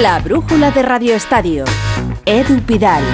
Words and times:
La 0.00 0.18
brújula 0.18 0.70
de 0.70 0.80
Radio 0.80 1.14
Estadio. 1.14 1.66
Edu 2.24 2.62
Pidal. 2.62 3.04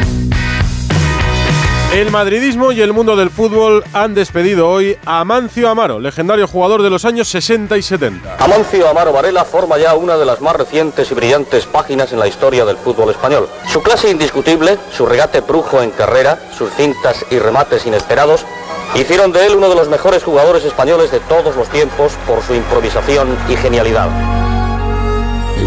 El 1.92 2.12
madridismo 2.12 2.70
y 2.70 2.80
el 2.80 2.92
mundo 2.92 3.16
del 3.16 3.30
fútbol 3.30 3.82
han 3.92 4.14
despedido 4.14 4.70
hoy 4.70 4.96
a 5.04 5.18
Amancio 5.18 5.68
Amaro, 5.68 5.98
legendario 5.98 6.46
jugador 6.46 6.82
de 6.82 6.90
los 6.90 7.04
años 7.04 7.26
60 7.26 7.76
y 7.76 7.82
70. 7.82 8.36
Amancio 8.38 8.88
Amaro 8.88 9.12
Varela 9.12 9.44
forma 9.44 9.78
ya 9.78 9.96
una 9.96 10.16
de 10.16 10.26
las 10.26 10.40
más 10.40 10.54
recientes 10.54 11.10
y 11.10 11.14
brillantes 11.14 11.66
páginas 11.66 12.12
en 12.12 12.20
la 12.20 12.28
historia 12.28 12.64
del 12.64 12.76
fútbol 12.76 13.10
español. 13.10 13.48
Su 13.66 13.82
clase 13.82 14.08
indiscutible, 14.08 14.78
su 14.92 15.06
regate 15.06 15.40
brujo 15.40 15.82
en 15.82 15.90
carrera, 15.90 16.38
sus 16.56 16.70
cintas 16.70 17.26
y 17.32 17.40
remates 17.40 17.84
inesperados, 17.84 18.46
hicieron 18.94 19.32
de 19.32 19.44
él 19.44 19.56
uno 19.56 19.68
de 19.68 19.74
los 19.74 19.88
mejores 19.88 20.22
jugadores 20.22 20.64
españoles 20.64 21.10
de 21.10 21.18
todos 21.18 21.56
los 21.56 21.68
tiempos 21.68 22.12
por 22.28 22.44
su 22.44 22.54
improvisación 22.54 23.36
y 23.48 23.56
genialidad. 23.56 24.45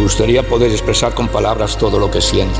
Gustaría 0.10 0.42
poder 0.42 0.72
expresar 0.72 1.14
con 1.14 1.28
palabras 1.28 1.78
todo 1.78 2.00
lo 2.00 2.10
que 2.10 2.20
siento. 2.20 2.60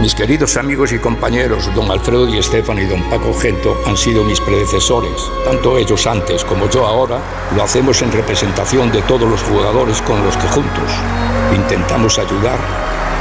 Mis 0.00 0.16
queridos 0.16 0.56
amigos 0.56 0.92
y 0.92 0.98
compañeros, 0.98 1.72
don 1.76 1.88
Alfredo 1.92 2.26
Di 2.26 2.38
Estefano 2.38 2.80
y 2.80 2.86
don 2.86 3.08
Paco 3.08 3.32
Gento, 3.32 3.80
han 3.86 3.96
sido 3.96 4.24
mis 4.24 4.40
predecesores. 4.40 5.30
Tanto 5.44 5.78
ellos 5.78 6.08
antes 6.08 6.44
como 6.44 6.68
yo 6.68 6.84
ahora 6.84 7.20
lo 7.54 7.62
hacemos 7.62 8.02
en 8.02 8.10
representación 8.10 8.90
de 8.90 9.00
todos 9.02 9.30
los 9.30 9.40
jugadores 9.44 10.02
con 10.02 10.24
los 10.24 10.36
que 10.36 10.48
juntos 10.48 10.90
intentamos 11.54 12.18
ayudar 12.18 12.58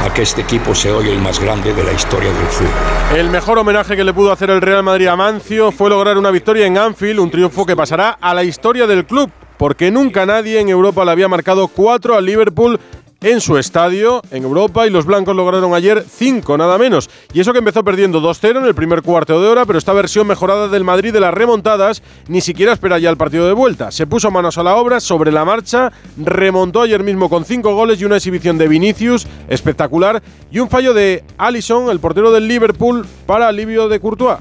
a 0.04 0.12
que 0.12 0.24
este 0.24 0.42
equipo 0.42 0.74
sea 0.74 0.96
hoy 0.96 1.10
el 1.10 1.20
más 1.20 1.40
grande 1.40 1.72
de 1.72 1.84
la 1.84 1.94
historia 1.94 2.34
del 2.34 2.48
fútbol. 2.48 3.16
El 3.16 3.30
mejor 3.30 3.60
homenaje 3.60 3.96
que 3.96 4.04
le 4.04 4.12
pudo 4.12 4.32
hacer 4.32 4.50
el 4.50 4.60
Real 4.60 4.82
Madrid 4.82 5.06
a 5.06 5.16
Mancio 5.16 5.72
fue 5.72 5.92
lograr 5.92 6.18
una 6.18 6.32
victoria 6.32 6.66
en 6.66 6.80
Anfield, 6.80 7.20
un 7.20 7.30
triunfo 7.30 7.64
que 7.64 7.76
pasará 7.76 8.18
a 8.20 8.34
la 8.34 8.44
historia 8.44 8.88
del 8.88 9.06
club, 9.06 9.30
porque 9.56 9.92
nunca 9.92 10.26
nadie 10.26 10.60
en 10.60 10.70
Europa 10.70 11.06
le 11.06 11.12
había 11.12 11.28
marcado 11.28 11.68
cuatro 11.68 12.16
al 12.16 12.26
Liverpool 12.26 12.80
en 13.22 13.42
su 13.42 13.58
estadio 13.58 14.22
en 14.32 14.44
Europa 14.44 14.88
y 14.88 14.90
los 14.90 15.06
blancos 15.06 15.36
lograron 15.36 15.74
ayer 15.74 16.06
5 16.08 16.58
nada 16.58 16.78
menos. 16.78 17.10
Y 17.34 17.40
eso 17.40 17.52
que 17.52 17.60
empezó 17.60 17.84
perdiendo 17.84 18.22
2-0 18.22 18.60
en 18.60 18.66
el 18.66 18.76
primer 18.76 19.02
cuarto 19.02 19.42
de 19.42 19.48
hora, 19.48 19.66
pero 19.66 19.78
esta 19.78 19.94
versión 19.94 20.28
mejorada 20.28 20.68
del 20.68 20.84
Madrid 20.84 21.14
de 21.14 21.20
las 21.20 21.34
remontadas 21.34 22.02
ni 22.28 22.42
siquiera 22.42 22.74
espera 22.74 23.00
ya 23.00 23.10
el 23.10 23.18
partido 23.18 23.48
de 23.48 23.54
vuelta. 23.54 23.92
Se 23.92 24.08
puso 24.08 24.32
manos 24.32 24.58
a 24.58 24.64
la 24.64 24.76
obra 24.76 25.00
sobre 25.00 25.32
la 25.32 25.46
marcha, 25.46 25.92
remontó 26.18 26.82
ayer 26.82 27.04
mismo 27.04 27.30
con 27.30 27.46
5 27.46 27.74
goles 27.74 28.00
y 28.00 28.06
una 28.06 28.18
exhibición 28.18 28.58
de 28.58 28.68
Vinicius 28.68 29.28
espectacular 29.48 30.22
y 30.52 30.60
un 30.60 30.70
fallo 30.70 30.94
de 30.94 31.24
Allison, 31.38 31.90
el 31.90 32.00
portero 32.00 32.32
del 32.32 32.48
Liverpool, 32.48 33.06
para 33.26 33.48
alivio 33.48 33.90
de 33.90 34.00
Courtois 34.00 34.40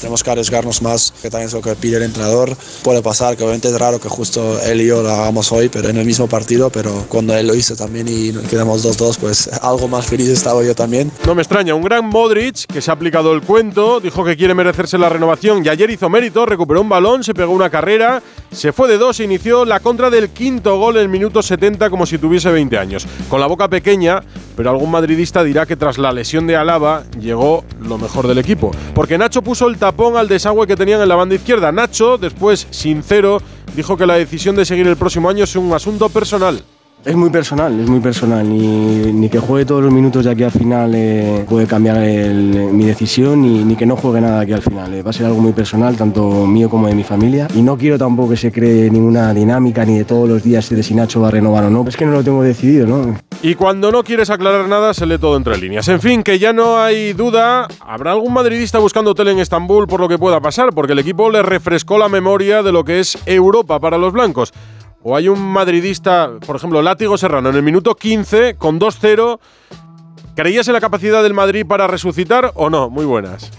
tenemos 0.00 0.24
que 0.24 0.30
arriesgarnos 0.30 0.82
más, 0.82 1.12
que 1.22 1.30
también 1.30 1.48
es 1.48 1.54
lo 1.54 1.60
que 1.60 1.74
pide 1.76 1.98
el 1.98 2.04
entrenador. 2.04 2.56
Puede 2.82 3.02
pasar, 3.02 3.36
que 3.36 3.44
obviamente 3.44 3.68
es 3.68 3.78
raro 3.78 4.00
que 4.00 4.08
justo 4.08 4.60
él 4.62 4.80
y 4.80 4.86
yo 4.86 5.02
lo 5.02 5.10
hagamos 5.10 5.52
hoy, 5.52 5.68
pero 5.68 5.88
en 5.88 5.96
el 5.96 6.06
mismo 6.06 6.26
partido, 6.26 6.70
pero 6.70 7.04
cuando 7.08 7.36
él 7.36 7.46
lo 7.46 7.54
hizo 7.54 7.76
también 7.76 8.08
y 8.08 8.32
quedamos 8.48 8.84
2-2, 8.84 9.18
pues 9.18 9.48
algo 9.62 9.88
más 9.88 10.06
feliz 10.06 10.28
estaba 10.28 10.64
yo 10.64 10.74
también. 10.74 11.12
No 11.26 11.34
me 11.34 11.42
extraña, 11.42 11.74
un 11.74 11.82
gran 11.82 12.06
Modric 12.06 12.66
que 12.66 12.80
se 12.80 12.90
ha 12.90 12.94
aplicado 12.94 13.32
el 13.32 13.42
cuento, 13.42 14.00
dijo 14.00 14.24
que 14.24 14.36
quiere 14.36 14.54
merecerse 14.54 14.98
la 14.98 15.08
renovación 15.08 15.64
y 15.64 15.68
ayer 15.68 15.90
hizo 15.90 16.08
mérito, 16.08 16.46
recuperó 16.46 16.80
un 16.80 16.88
balón, 16.88 17.22
se 17.22 17.34
pegó 17.34 17.52
una 17.52 17.70
carrera, 17.70 18.22
se 18.50 18.72
fue 18.72 18.88
de 18.88 18.98
dos 18.98 19.20
e 19.20 19.24
inició 19.24 19.64
la 19.64 19.80
contra 19.80 20.10
del 20.10 20.30
quinto 20.30 20.78
gol 20.78 20.96
en 20.96 21.02
el 21.02 21.08
minuto 21.08 21.42
70 21.42 21.90
como 21.90 22.06
si 22.06 22.18
tuviese 22.18 22.50
20 22.50 22.78
años. 22.78 23.06
Con 23.28 23.40
la 23.40 23.46
boca 23.46 23.68
pequeña, 23.68 24.22
pero 24.56 24.70
algún 24.70 24.90
madridista 24.90 25.42
dirá 25.44 25.66
que 25.66 25.76
tras 25.76 25.98
la 25.98 26.12
lesión 26.12 26.46
de 26.46 26.56
Alaba 26.56 27.04
llegó 27.18 27.64
lo 27.80 27.98
mejor 27.98 28.26
del 28.26 28.38
equipo. 28.38 28.70
Porque 28.94 29.18
Nacho 29.18 29.42
puso 29.42 29.68
el 29.68 29.78
tapón 29.78 30.16
al 30.16 30.28
desagüe 30.28 30.66
que 30.66 30.76
tenían 30.76 31.00
en 31.00 31.08
la 31.08 31.16
banda 31.16 31.34
izquierda. 31.34 31.72
Nacho, 31.72 32.18
después 32.18 32.66
sincero, 32.70 33.40
dijo 33.74 33.96
que 33.96 34.06
la 34.06 34.14
decisión 34.14 34.56
de 34.56 34.64
seguir 34.64 34.86
el 34.86 34.96
próximo 34.96 35.28
año 35.28 35.44
es 35.44 35.56
un 35.56 35.72
asunto 35.72 36.08
personal. 36.08 36.62
Es 37.02 37.16
muy 37.16 37.30
personal, 37.30 37.80
es 37.80 37.88
muy 37.88 38.00
personal. 38.00 38.46
Ni, 38.46 39.10
ni 39.12 39.30
que 39.30 39.38
juegue 39.38 39.64
todos 39.64 39.82
los 39.82 39.92
minutos 39.92 40.26
de 40.26 40.32
aquí 40.32 40.42
al 40.42 40.50
final 40.50 40.92
eh, 40.94 41.46
puede 41.48 41.66
cambiar 41.66 41.98
mi 41.98 42.84
decisión, 42.84 43.40
ni, 43.40 43.64
ni, 43.64 43.74
que 43.74 43.86
no 43.86 43.96
juegue 43.96 44.20
nada 44.20 44.40
aquí 44.40 44.52
al 44.52 44.60
final. 44.60 44.92
Eh. 44.92 45.02
Va 45.02 45.08
a 45.08 45.12
ser 45.14 45.24
algo 45.24 45.40
muy 45.40 45.52
personal, 45.52 45.96
tanto 45.96 46.46
mío 46.46 46.68
como 46.68 46.88
de 46.88 46.94
mi 46.94 47.02
familia. 47.02 47.48
Y 47.54 47.62
no 47.62 47.78
quiero 47.78 47.96
tampoco 47.96 48.30
que 48.30 48.36
se 48.36 48.52
cree 48.52 48.90
ninguna 48.90 49.32
dinámica 49.32 49.84
ni 49.86 49.96
de 49.96 50.04
todos 50.04 50.28
los 50.28 50.42
días 50.42 50.68
de 50.68 50.82
si 50.82 50.94
Nacho 50.94 51.22
va 51.22 51.28
a 51.28 51.30
renovar 51.30 51.64
o 51.64 51.70
no. 51.70 51.86
Es 51.88 51.96
que 51.96 52.04
no 52.04 52.12
lo 52.12 52.22
tengo 52.22 52.42
decidido, 52.42 52.86
¿no? 52.86 53.16
Y 53.42 53.54
cuando 53.54 53.90
no 53.90 54.04
quieres 54.04 54.28
aclarar 54.28 54.68
nada, 54.68 54.92
se 54.92 55.06
lee 55.06 55.16
todo 55.16 55.38
entre 55.38 55.56
líneas. 55.56 55.88
En 55.88 56.02
fin, 56.02 56.22
que 56.22 56.38
ya 56.38 56.52
no 56.52 56.78
hay 56.78 57.14
duda. 57.14 57.66
Habrá 57.80 58.12
algún 58.12 58.34
madridista 58.34 58.78
buscando 58.78 59.12
hotel 59.12 59.28
en 59.28 59.38
Estambul 59.38 59.86
por 59.86 60.00
lo 60.00 60.08
que 60.08 60.18
pueda 60.18 60.40
pasar, 60.40 60.74
porque 60.74 60.92
el 60.92 60.98
equipo 60.98 61.30
le 61.30 61.40
refrescó 61.40 61.96
la 61.96 62.10
memoria 62.10 62.62
de 62.62 62.72
lo 62.72 62.84
que 62.84 63.00
es 63.00 63.16
Europa 63.24 63.80
para 63.80 63.96
los 63.96 64.12
blancos. 64.12 64.52
O 65.02 65.16
hay 65.16 65.28
un 65.28 65.40
madridista, 65.40 66.30
por 66.46 66.56
ejemplo, 66.56 66.82
Látigo 66.82 67.16
Serrano, 67.16 67.48
en 67.48 67.56
el 67.56 67.62
minuto 67.62 67.94
15, 67.94 68.56
con 68.56 68.78
2-0. 68.78 69.38
¿Creías 70.34 70.68
en 70.68 70.74
la 70.74 70.80
capacidad 70.80 71.22
del 71.22 71.32
Madrid 71.32 71.64
para 71.66 71.86
resucitar 71.86 72.52
o 72.54 72.68
no? 72.68 72.90
Muy 72.90 73.06
buenas. 73.06 73.50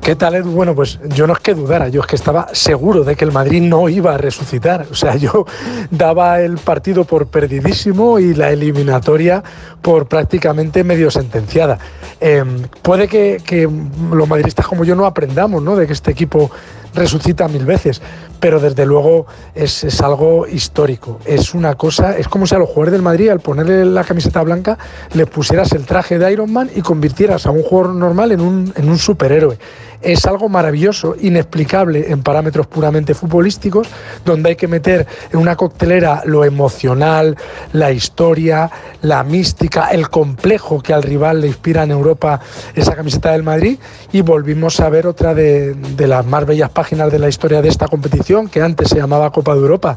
¿Qué 0.00 0.14
tal, 0.14 0.36
Edu? 0.36 0.52
Bueno, 0.52 0.74
pues 0.74 1.00
yo 1.08 1.26
no 1.26 1.32
es 1.32 1.40
que 1.40 1.52
dudara, 1.52 1.88
yo 1.88 2.00
es 2.00 2.06
que 2.06 2.16
estaba 2.16 2.48
seguro 2.52 3.02
de 3.02 3.16
que 3.16 3.24
el 3.24 3.32
Madrid 3.32 3.60
no 3.60 3.88
iba 3.88 4.14
a 4.14 4.16
resucitar. 4.18 4.86
O 4.90 4.94
sea, 4.94 5.16
yo 5.16 5.46
daba 5.90 6.40
el 6.40 6.58
partido 6.58 7.04
por 7.04 7.26
perdidísimo 7.26 8.18
y 8.18 8.32
la 8.32 8.50
eliminatoria 8.50 9.42
por 9.82 10.06
prácticamente 10.06 10.84
medio 10.84 11.10
sentenciada. 11.10 11.78
Em, 12.20 12.62
puede 12.82 13.08
que, 13.08 13.42
que, 13.44 13.68
los 14.12 14.28
madridistas 14.28 14.66
como 14.66 14.84
yo 14.84 14.94
no 14.94 15.04
aprendamos 15.04 15.62
¿no? 15.62 15.76
de 15.76 15.86
que 15.86 15.92
este 15.92 16.12
equipo 16.12 16.50
resucita 16.94 17.48
mil 17.48 17.64
veces, 17.64 18.00
pero 18.40 18.60
desde 18.60 18.86
luego 18.86 19.26
es, 19.54 20.00
algo 20.00 20.46
histórico. 20.46 21.20
Es 21.24 21.54
una 21.54 21.74
cosa, 21.74 22.16
es 22.16 22.28
como 22.28 22.46
si 22.46 22.54
a 22.54 22.58
los 22.58 22.68
jugadores 22.68 22.92
del 22.92 23.02
Madrid 23.02 23.28
al 23.28 23.40
ponerle 23.40 23.84
la 23.84 24.04
camiseta 24.04 24.42
blanca 24.42 24.78
le 25.14 25.26
pusieras 25.26 25.72
el 25.72 25.84
traje 25.84 26.18
de 26.18 26.32
Iron 26.32 26.52
Man 26.52 26.70
y 26.74 26.82
convirtieras 26.82 27.46
a 27.46 27.50
un 27.50 27.62
jugador 27.62 27.94
normal 27.94 28.32
en 28.32 28.40
un, 28.40 28.72
en 28.76 28.88
un 28.88 28.98
superhéroe 28.98 29.58
es 30.02 30.24
algo 30.26 30.48
maravilloso, 30.48 31.16
inexplicable 31.20 32.10
en 32.10 32.22
parámetros 32.22 32.66
puramente 32.66 33.14
futbolísticos, 33.14 33.88
donde 34.24 34.50
hay 34.50 34.56
que 34.56 34.68
meter 34.68 35.06
en 35.32 35.38
una 35.38 35.56
coctelera 35.56 36.22
lo 36.24 36.44
emocional, 36.44 37.36
la 37.72 37.90
historia, 37.90 38.70
la 39.02 39.24
mística, 39.24 39.88
el 39.88 40.08
complejo 40.08 40.80
que 40.80 40.92
al 40.92 41.02
rival 41.02 41.40
le 41.40 41.48
inspira 41.48 41.82
en 41.82 41.90
Europa 41.90 42.40
esa 42.74 42.94
camiseta 42.94 43.32
del 43.32 43.42
Madrid 43.42 43.78
y 44.12 44.20
volvimos 44.20 44.80
a 44.80 44.88
ver 44.88 45.06
otra 45.06 45.34
de, 45.34 45.76
las 45.98 46.24
más 46.24 46.46
bellas 46.46 46.70
páginas 46.76 47.10
de 47.10 47.18
la 47.18 47.28
historia 47.28 47.62
de 47.62 47.70
esta 47.70 47.88
competición, 47.88 48.48
que 48.48 48.60
antes 48.60 48.90
se 48.90 48.96
llamaba 48.96 49.32
Copa 49.32 49.54
de 49.54 49.60
Europa, 49.60 49.96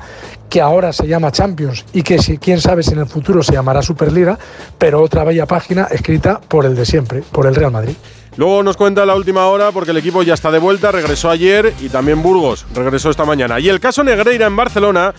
que 0.50 0.62
ahora 0.62 0.94
se 0.94 1.08
llama 1.08 1.32
Champions 1.32 1.84
y 1.94 2.04
que 2.04 2.20
si 2.20 2.38
quién 2.38 2.62
sabe 2.62 2.84
si 2.84 2.94
en 2.94 3.00
el 3.00 3.06
futuro 3.06 3.44
se 3.44 3.52
llamará 3.52 3.82
Superliga, 3.82 4.40
pero 4.78 5.02
otra 5.04 5.26
bella 5.26 5.46
página 5.46 5.84
escrita 5.92 6.40
por 6.40 6.66
el 6.66 6.76
de 6.76 6.86
siempre, 6.86 7.22
por 7.34 7.46
el 7.48 7.56
Real 7.56 7.74
Madrid. 7.74 7.96
Luego 8.38 8.64
nos 8.64 8.78
cuenta 8.78 9.06
la 9.06 9.16
última 9.16 9.48
hora 9.48 9.74
porque 9.74 9.92
el 9.92 9.98
equipo 9.98 10.24
ya 10.24 10.34
está 10.34 10.50
de 10.52 10.60
vuelta, 10.60 10.94
regresó 10.94 11.30
ayer 11.30 11.74
y 11.82 11.90
también 11.90 12.24
Burgos 12.24 12.66
regresó 12.74 13.10
esta 13.10 13.26
mañana. 13.26 13.60
Y 13.60 13.68
el 13.68 13.82
caso 13.82 14.02
Negreira 14.02 14.48
en 14.48 14.56
Barcelona 14.56 15.14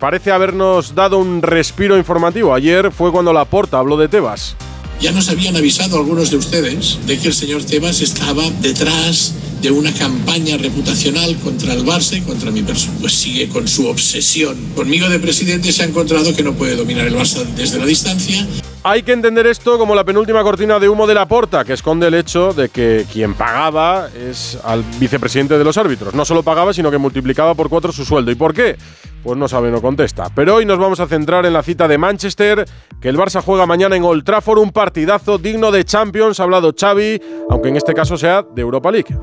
parece 0.00 0.32
habernos 0.32 0.96
dado 0.96 1.18
un 1.18 1.42
respiro 1.42 1.96
informativo. 1.96 2.52
Ayer 2.52 2.90
fue 2.90 3.12
cuando 3.12 3.32
la 3.32 3.44
Porta 3.44 3.78
habló 3.78 3.96
de 3.96 4.08
Tebas. 4.08 4.56
Ya 5.00 5.12
nos 5.12 5.30
habían 5.30 5.56
avisado 5.56 5.96
algunos 5.96 6.30
de 6.30 6.36
ustedes 6.36 6.98
de 7.06 7.18
que 7.18 7.28
el 7.28 7.34
señor 7.34 7.62
Tebas 7.64 8.02
estaba 8.02 8.42
detrás 8.60 9.32
de 9.60 9.70
una 9.70 9.92
campaña 9.92 10.56
reputacional 10.56 11.36
contra 11.36 11.74
el 11.74 11.84
Barça 11.84 12.16
y 12.16 12.22
contra 12.22 12.50
mi 12.50 12.62
persona. 12.62 12.96
Pues 13.00 13.12
sigue 13.12 13.48
con 13.48 13.68
su 13.68 13.86
obsesión. 13.88 14.56
Conmigo 14.74 15.08
de 15.08 15.18
presidente 15.18 15.72
se 15.72 15.82
ha 15.82 15.86
encontrado 15.86 16.34
que 16.34 16.42
no 16.42 16.54
puede 16.54 16.76
dominar 16.76 17.06
el 17.06 17.14
Barça 17.14 17.44
desde 17.56 17.78
la 17.78 17.86
distancia. 17.86 18.46
Hay 18.82 19.02
que 19.02 19.12
entender 19.12 19.46
esto 19.46 19.78
como 19.78 19.94
la 19.94 20.04
penúltima 20.04 20.42
cortina 20.42 20.78
de 20.78 20.88
humo 20.88 21.06
de 21.06 21.12
la 21.12 21.28
porta, 21.28 21.66
que 21.66 21.74
esconde 21.74 22.06
el 22.06 22.14
hecho 22.14 22.54
de 22.54 22.70
que 22.70 23.04
quien 23.12 23.34
pagaba 23.34 24.08
es 24.16 24.56
al 24.64 24.82
vicepresidente 24.98 25.58
de 25.58 25.64
los 25.64 25.76
árbitros. 25.76 26.14
No 26.14 26.24
solo 26.24 26.42
pagaba, 26.42 26.72
sino 26.72 26.90
que 26.90 26.96
multiplicaba 26.96 27.54
por 27.54 27.68
cuatro 27.68 27.92
su 27.92 28.06
sueldo. 28.06 28.30
¿Y 28.30 28.36
por 28.36 28.54
qué? 28.54 28.76
Pues 29.22 29.36
no 29.36 29.48
sabe, 29.48 29.70
no 29.70 29.82
contesta. 29.82 30.30
Pero 30.34 30.54
hoy 30.54 30.64
nos 30.64 30.78
vamos 30.78 30.98
a 30.98 31.06
centrar 31.06 31.44
en 31.44 31.52
la 31.52 31.62
cita 31.62 31.86
de 31.88 31.98
Manchester, 31.98 32.64
que 33.02 33.10
el 33.10 33.18
Barça 33.18 33.42
juega 33.42 33.66
mañana 33.66 33.96
en 33.96 34.04
Old 34.04 34.24
Trafford, 34.24 34.60
un 34.60 34.72
partidazo 34.72 35.36
digno 35.36 35.70
de 35.70 35.84
Champions, 35.84 36.40
ha 36.40 36.44
hablado 36.44 36.74
Xavi, 36.74 37.20
aunque 37.50 37.68
en 37.68 37.76
este 37.76 37.92
caso 37.92 38.16
sea 38.16 38.42
de 38.42 38.62
Europa 38.62 38.90
League. 38.90 39.14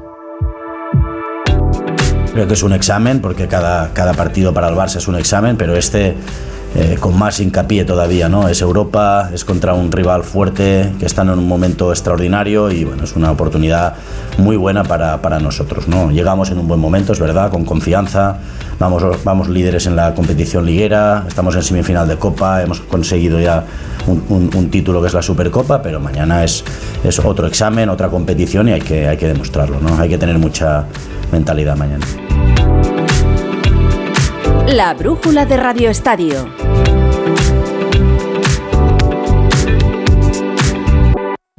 Creo 2.38 2.48
que 2.48 2.54
es 2.54 2.62
un 2.62 2.74
examen, 2.74 3.20
porque 3.20 3.48
cada, 3.48 3.92
cada 3.94 4.14
partido 4.14 4.54
para 4.54 4.70
el 4.70 4.76
Barça 4.76 4.98
es 4.98 5.08
un 5.08 5.16
examen, 5.16 5.58
pero 5.58 5.76
este 5.76 6.16
eh, 6.76 6.96
con 7.00 7.18
más 7.18 7.40
hincapié 7.40 7.84
todavía, 7.84 8.30
¿no? 8.30 8.48
Es 8.48 8.62
Europa, 8.62 9.32
es 9.34 9.44
contra 9.44 9.74
un 9.74 9.92
rival 9.92 10.24
fuerte, 10.24 10.94
que 11.00 11.08
está 11.08 11.24
en 11.24 11.32
un 11.32 11.48
momento 11.48 11.90
extraordinario 11.90 12.70
y 12.70 12.84
bueno, 12.84 13.06
es 13.06 13.16
una 13.16 13.32
oportunidad 13.32 13.96
muy 14.38 14.56
buena 14.56 14.84
para, 14.84 15.20
para 15.20 15.40
nosotros, 15.40 15.88
¿no? 15.88 16.12
Llegamos 16.12 16.52
en 16.52 16.60
un 16.60 16.68
buen 16.68 16.80
momento, 16.80 17.12
es 17.12 17.20
verdad, 17.20 17.50
con 17.50 17.66
confianza, 17.66 18.38
vamos, 18.78 19.04
vamos 19.24 19.50
líderes 19.50 19.88
en 19.88 19.96
la 19.96 20.14
competición 20.14 20.64
liguera, 20.64 21.26
estamos 21.28 21.56
en 21.56 21.64
semifinal 21.64 22.08
de 22.08 22.18
Copa, 22.18 22.62
hemos 22.62 22.82
conseguido 22.82 23.40
ya 23.40 23.64
un, 24.08 24.70
título 24.70 25.02
que 25.02 25.08
es 25.08 25.14
la 25.14 25.22
Supercopa, 25.22 25.82
pero 25.82 26.00
mañana 26.00 26.44
es, 26.44 26.64
es 27.04 27.20
otro 27.20 27.48
examen, 27.48 27.90
otra 27.90 28.10
competición 28.10 28.70
y 28.70 28.74
hay 28.74 28.82
que, 28.82 29.08
hay 29.08 29.18
que 29.18 29.28
demostrarlo, 29.28 29.80
¿no? 29.80 29.98
Hay 30.00 30.10
que 30.10 30.18
tener 30.18 30.38
mucha 30.38 30.86
mentalidad 31.32 31.76
mañana. 31.76 32.06
La 34.68 34.94
brújula 34.94 35.46
de 35.46 35.58
Radio 35.58 35.90
Estadio. 35.90 36.87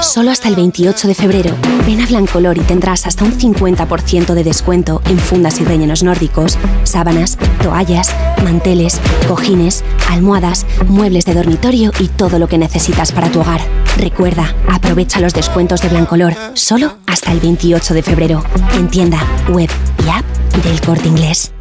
Solo 0.00 0.30
hasta 0.30 0.48
el 0.48 0.56
28 0.56 1.08
de 1.08 1.14
febrero, 1.14 1.54
ven 1.86 2.00
a 2.00 2.06
Blancolor 2.06 2.56
y 2.56 2.60
tendrás 2.60 3.06
hasta 3.06 3.24
un 3.24 3.32
50% 3.32 4.34
de 4.34 4.44
descuento 4.44 5.02
en 5.06 5.18
fundas 5.18 5.60
y 5.60 5.64
rellenos 5.64 6.02
nórdicos, 6.02 6.56
sábanas, 6.84 7.36
toallas, 7.62 8.14
manteles, 8.42 9.00
cojines, 9.26 9.84
almohadas, 10.08 10.66
muebles 10.86 11.24
de 11.24 11.34
dormitorio 11.34 11.92
y 11.98 12.08
todo 12.08 12.38
lo 12.38 12.48
que 12.48 12.58
necesitas 12.58 13.12
para 13.12 13.30
tu 13.30 13.40
hogar. 13.40 13.60
Recuerda, 13.96 14.54
aprovecha 14.68 15.20
los 15.20 15.34
descuentos 15.34 15.82
de 15.82 15.88
Blancolor 15.88 16.34
solo 16.54 16.96
hasta 17.06 17.32
el 17.32 17.40
28 17.40 17.94
de 17.94 18.02
febrero 18.02 18.44
en 18.74 18.88
tienda, 18.88 19.20
web 19.50 19.70
y 20.04 20.08
app 20.08 20.24
del 20.62 20.80
Corte 20.80 21.08
Inglés. 21.08 21.52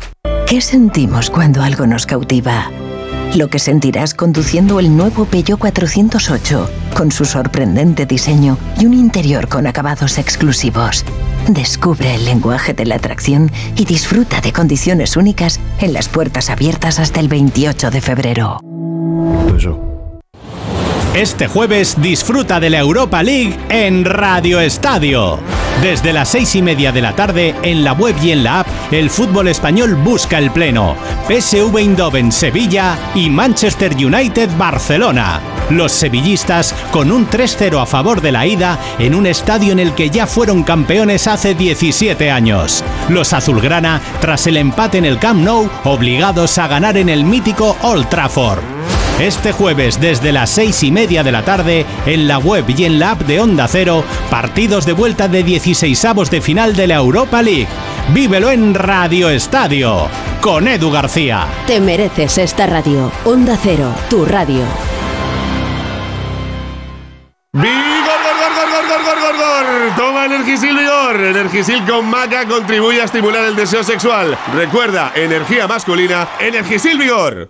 ¿Qué 0.48 0.62
sentimos 0.62 1.30
cuando 1.30 1.62
algo 1.62 1.86
nos 1.88 2.06
cautiva? 2.06 2.70
Lo 3.36 3.50
que 3.50 3.60
sentirás 3.60 4.14
conduciendo 4.14 4.80
el 4.80 4.96
nuevo 4.96 5.26
Peugeot 5.26 5.60
408, 5.60 6.70
con 6.96 7.12
su 7.12 7.26
sorprendente 7.26 8.06
diseño 8.06 8.58
y 8.80 8.86
un 8.86 8.94
interior 8.94 9.48
con 9.48 9.68
acabados 9.68 10.18
exclusivos. 10.18 11.06
Descubre 11.48 12.16
el 12.16 12.26
lenguaje 12.26 12.74
de 12.74 12.86
la 12.86 12.96
atracción 12.96 13.52
y 13.76 13.86
disfruta 13.86 14.42
de 14.42 14.54
condiciones 14.54 15.18
únicas 15.18 15.60
en 15.80 15.94
las 15.94 16.10
puertas 16.10 16.50
abiertas 16.50 17.00
hasta 17.00 17.20
el 17.20 17.28
28 17.28 17.92
de 17.92 18.02
febrero. 18.02 18.60
Este 21.14 21.48
jueves 21.48 21.96
disfruta 22.00 22.60
de 22.60 22.70
la 22.70 22.80
Europa 22.80 23.24
League 23.24 23.58
en 23.70 24.06
Radio 24.06 24.60
Estadio. 24.60 25.57
Desde 25.82 26.12
las 26.12 26.30
seis 26.30 26.56
y 26.56 26.64
media 26.64 26.92
de 26.92 27.02
la 27.02 27.14
tarde, 27.14 27.56
en 27.62 27.84
la 27.84 27.94
web 27.94 28.16
y 28.22 28.32
en 28.32 28.44
la 28.44 28.62
app, 28.62 28.68
el 28.92 29.12
fútbol 29.12 29.48
español 29.48 29.94
busca 29.94 30.40
el 30.40 30.50
pleno. 30.50 30.96
PSV 31.28 31.78
Eindhoven 31.78 32.32
Sevilla 32.32 32.98
y 33.14 33.30
Manchester 33.30 33.94
United 33.94 34.50
Barcelona. 34.58 35.40
Los 35.70 35.92
sevillistas 35.92 36.74
con 36.92 37.12
un 37.12 37.30
3-0 37.30 37.80
a 37.80 37.86
favor 37.86 38.22
de 38.22 38.32
la 38.32 38.48
ida 38.48 38.80
en 38.98 39.14
un 39.14 39.28
estadio 39.28 39.72
en 39.72 39.80
el 39.80 39.94
que 39.94 40.10
ya 40.10 40.26
fueron 40.26 40.64
campeones 40.64 41.28
hace 41.28 41.54
17 41.54 42.32
años. 42.32 42.84
Los 43.10 43.34
azulgrana 43.34 44.02
tras 44.20 44.48
el 44.48 44.58
empate 44.58 44.98
en 44.98 45.06
el 45.06 45.20
Camp 45.20 45.44
Nou, 45.44 45.70
obligados 45.84 46.58
a 46.58 46.68
ganar 46.68 46.98
en 46.98 47.10
el 47.10 47.24
mítico 47.24 47.78
Old 47.84 48.10
Trafford. 48.10 48.77
Este 49.20 49.52
jueves 49.52 50.00
desde 50.00 50.32
las 50.32 50.52
seis 50.52 50.84
y 50.84 50.92
media 50.92 51.24
de 51.24 51.32
la 51.32 51.44
tarde, 51.44 51.88
en 52.06 52.28
la 52.28 52.38
web 52.38 52.66
y 52.70 52.86
en 52.86 53.00
la 53.00 53.12
app 53.12 53.22
de 53.22 53.40
Onda 53.40 53.68
Cero, 53.68 54.04
partidos 54.30 54.86
de 54.86 54.94
vuelta 54.94 55.28
de 55.28 55.44
16avos 55.44 56.30
de 56.30 56.40
final 56.40 56.76
de 56.76 56.86
la 56.86 56.96
Europa 56.96 57.42
League. 57.42 57.68
Vívelo 58.14 58.52
en 58.52 58.76
Radio 58.76 59.30
Estadio, 59.30 60.08
con 60.40 60.68
Edu 60.68 60.92
García. 60.92 61.48
Te 61.66 61.80
mereces 61.80 62.38
esta 62.38 62.68
radio. 62.68 63.12
Onda 63.26 63.58
Cero, 63.62 63.92
tu 64.08 64.24
radio. 64.24 64.64
¡Vigor, 67.54 67.74
gor, 68.24 68.36
gor, 68.38 68.54
gor, 68.54 68.88
gor, 68.88 69.04
gor, 69.04 69.20
gor, 69.20 69.36
gor! 69.36 69.96
Toma 69.98 70.26
Energisil 70.26 70.78
Vigor. 70.78 71.16
Energisil 71.22 71.84
con 71.86 72.06
maca 72.06 72.46
contribuye 72.48 73.02
a 73.02 73.06
estimular 73.06 73.46
el 73.46 73.56
deseo 73.56 73.84
sexual. 73.84 74.38
Recuerda, 74.54 75.12
energía 75.16 75.68
masculina, 75.68 76.28
Energisil 76.40 77.00
Vigor. 77.00 77.50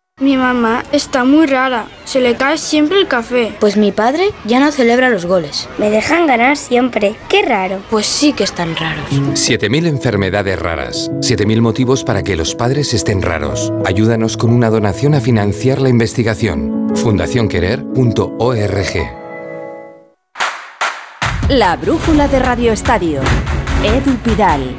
Mi 0.19 0.37
mamá 0.37 0.83
está 0.91 1.23
muy 1.23 1.47
rara, 1.47 1.87
se 2.05 2.19
le 2.19 2.35
cae 2.35 2.59
siempre 2.59 2.99
el 2.99 3.07
café. 3.07 3.55
Pues 3.59 3.75
mi 3.75 3.91
padre 3.91 4.25
ya 4.45 4.59
no 4.59 4.71
celebra 4.71 5.09
los 5.09 5.25
goles. 5.25 5.67
Me 5.79 5.89
dejan 5.89 6.27
ganar 6.27 6.57
siempre, 6.57 7.15
qué 7.27 7.41
raro. 7.41 7.79
Pues 7.89 8.05
sí 8.05 8.31
que 8.33 8.43
están 8.43 8.75
raros. 8.75 9.09
7.000 9.09 9.87
enfermedades 9.87 10.59
raras, 10.59 11.09
7.000 11.21 11.61
motivos 11.61 12.03
para 12.03 12.21
que 12.21 12.35
los 12.35 12.53
padres 12.53 12.93
estén 12.93 13.23
raros. 13.23 13.73
Ayúdanos 13.83 14.37
con 14.37 14.53
una 14.53 14.69
donación 14.69 15.15
a 15.15 15.21
financiar 15.21 15.81
la 15.81 15.89
investigación. 15.89 16.91
fundacionquerer.org 16.95 19.09
La 21.49 21.75
brújula 21.77 22.27
de 22.27 22.39
Radio 22.39 22.73
Estadio. 22.73 23.21
Edu 23.83 24.15
Pidal. 24.17 24.75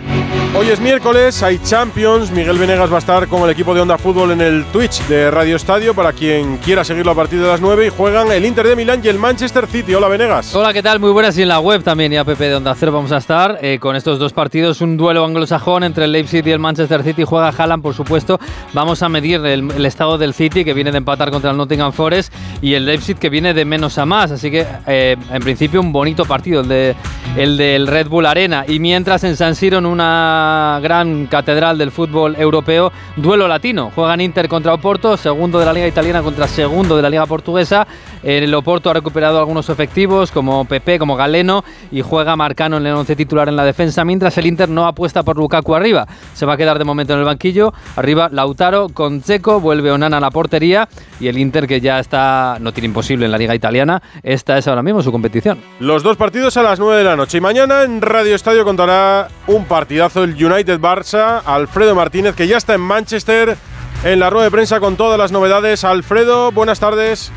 Hoy 0.55 0.69
es 0.69 0.81
miércoles, 0.81 1.43
hay 1.43 1.59
Champions. 1.61 2.31
Miguel 2.31 2.59
Venegas 2.59 2.91
va 2.93 2.97
a 2.97 2.99
estar 2.99 3.27
con 3.27 3.43
el 3.43 3.49
equipo 3.49 3.75
de 3.75 3.81
Onda 3.81 3.97
Fútbol 3.97 4.33
en 4.33 4.43
el 4.43 4.67
Twitch 4.67 5.03
de 5.07 5.31
Radio 5.31 5.57
Estadio 5.57 5.95
para 5.95 6.13
quien 6.13 6.59
quiera 6.59 6.85
seguirlo 6.85 7.13
a 7.13 7.15
partir 7.15 7.41
de 7.41 7.49
las 7.49 7.63
9 7.63 7.87
y 7.87 7.89
juegan 7.89 8.31
el 8.31 8.45
Inter 8.45 8.69
de 8.69 8.77
Milán 8.77 9.01
y 9.03 9.09
el 9.09 9.19
Manchester 9.19 9.67
City. 9.67 9.95
Hola 9.95 10.09
Venegas. 10.09 10.55
Hola, 10.55 10.75
¿qué 10.75 10.83
tal? 10.83 11.01
Muy 11.01 11.11
buenas 11.11 11.39
y 11.39 11.43
en 11.43 11.49
la 11.49 11.59
web 11.59 11.83
también 11.83 12.13
y 12.13 12.19
app 12.19 12.29
de 12.29 12.55
Onda 12.55 12.75
Cero 12.75 12.93
vamos 12.93 13.13
a 13.13 13.17
estar 13.17 13.61
eh, 13.63 13.79
con 13.81 13.97
estos 13.97 14.19
dos 14.19 14.35
partidos. 14.35 14.83
Un 14.83 14.99
duelo 14.99 15.25
anglosajón 15.25 15.85
entre 15.85 16.05
el 16.05 16.13
Leipzig 16.13 16.47
y 16.47 16.51
el 16.51 16.59
Manchester 16.59 17.03
City. 17.03 17.25
Juega 17.25 17.49
Haaland, 17.49 17.83
por 17.83 17.95
supuesto. 17.95 18.39
Vamos 18.75 19.03
a 19.03 19.09
medir 19.09 19.41
el, 19.47 19.87
estado 19.87 20.19
del 20.19 20.35
City 20.35 20.67
que 20.67 20.75
viene 20.75 20.93
de 20.93 20.99
empatar 20.99 21.31
contra 21.31 21.51
el 21.51 21.57
Nottingham 21.57 21.93
Forest 21.93 22.31
y 22.61 22.75
el 22.75 22.85
Leipzig 22.85 23.17
que 23.17 23.31
viene 23.31 23.55
de 23.55 23.65
menos 23.65 23.97
a 23.97 24.05
más. 24.05 24.31
Así 24.31 24.51
que 24.51 24.67
eh, 24.87 25.17
en 25.33 25.43
principio 25.43 25.81
un 25.81 25.93
bonito 25.93 26.27
partido 26.27 26.61
el, 26.61 26.69
de, 26.69 26.95
el 27.39 27.57
del 27.57 27.87
Red 27.87 28.09
Bull 28.09 28.27
Arena. 28.27 28.67
Y 28.69 28.81
mientras 28.81 29.25
en 29.25 29.35
San 29.35 29.55
Siro 29.55 29.79
en 29.79 29.87
una 29.87 30.42
gran 30.83 31.27
catedral 31.27 31.79
del 31.79 31.91
fútbol 31.91 32.37
europeo, 32.37 32.93
duelo 33.17 33.49
latino. 33.49 33.91
Juegan 33.95 34.21
Inter 34.21 34.49
contra 34.49 34.75
Oporto, 34.75 35.17
segundo 35.17 35.59
de 35.59 35.67
la 35.67 35.73
Liga 35.73 35.87
Italiana 35.87 36.23
contra 36.23 36.49
segundo 36.49 36.97
de 36.97 37.03
la 37.03 37.11
Liga 37.11 37.27
Portuguesa. 37.27 37.87
El 38.23 38.55
Oporto 38.55 38.91
ha 38.91 38.95
recuperado 38.95 39.39
algunos 39.39 39.69
efectivos 39.69 40.31
como 40.31 40.65
Pepe, 40.65 40.99
como 40.99 41.17
Galeno 41.17 41.65
y 41.91 42.03
juega 42.03 42.37
Marcano 42.37 42.77
en 42.77 42.87
el 42.87 42.95
once 42.95 43.17
titular 43.17 43.49
en 43.49 43.57
la 43.57 43.65
defensa, 43.65 44.05
mientras 44.05 44.39
el 44.39 44.47
Inter 44.47 44.69
no 44.69 44.87
apuesta 44.87 45.23
por 45.23 45.37
Lukaku 45.37 45.75
arriba. 45.75 46.07
Se 46.35 46.47
va 46.47 46.55
a 46.55 46.57
quedar 46.57 46.79
de 46.79 46.85
momento 46.85 47.15
en 47.15 47.19
el 47.19 47.25
banquillo. 47.25 47.73
Arriba 47.97 48.29
Lautaro 48.31 48.89
con 48.89 49.23
Checo, 49.23 49.61
vuelve 49.61 49.91
Onana 49.91 50.19
a 50.19 50.21
la 50.21 50.31
portería 50.31 50.89
y 51.21 51.29
el 51.29 51.39
Inter 51.39 51.67
que 51.67 51.81
ya 51.81 51.99
está, 51.99 52.59
no 52.61 52.73
tiene 52.73 52.87
imposible 52.87 53.27
en 53.27 53.33
la 53.33 53.39
Liga 53.39 53.55
Italiana, 53.55 54.03
esta 54.23 54.59
es 54.59 54.69
ahora 54.69 54.83
mismo 54.83 55.03
su 55.03 55.13
competición. 55.13 55.59
Los 55.81 56.03
dos 56.03 56.17
partidos 56.17 56.57
a 56.57 56.63
las 56.63 56.79
9 56.79 56.99
de 56.99 57.05
la 57.05 57.17
noche 57.17 57.39
y 57.39 57.41
mañana 57.41 57.83
en 57.83 58.01
Radio 58.01 58.35
Estadio 58.35 58.65
contará 58.65 59.29
un 59.47 59.65
partidazo 59.65 60.25
el 60.25 60.32
United 60.35 60.79
Barça, 60.81 61.43
Alfredo 61.45 61.95
Martínez 61.95 62.35
que 62.35 62.47
ya 62.47 62.57
está 62.57 62.75
en 62.75 62.81
Manchester 62.81 63.57
en 64.05 64.19
la 64.19 64.31
rueda 64.31 64.45
de 64.45 64.51
prensa 64.51 64.81
con 64.81 64.97
todas 64.97 65.19
las 65.19 65.33
novedades. 65.33 65.85
Alfredo, 65.85 66.53
buenas 66.53 66.81
tardes. 66.81 67.33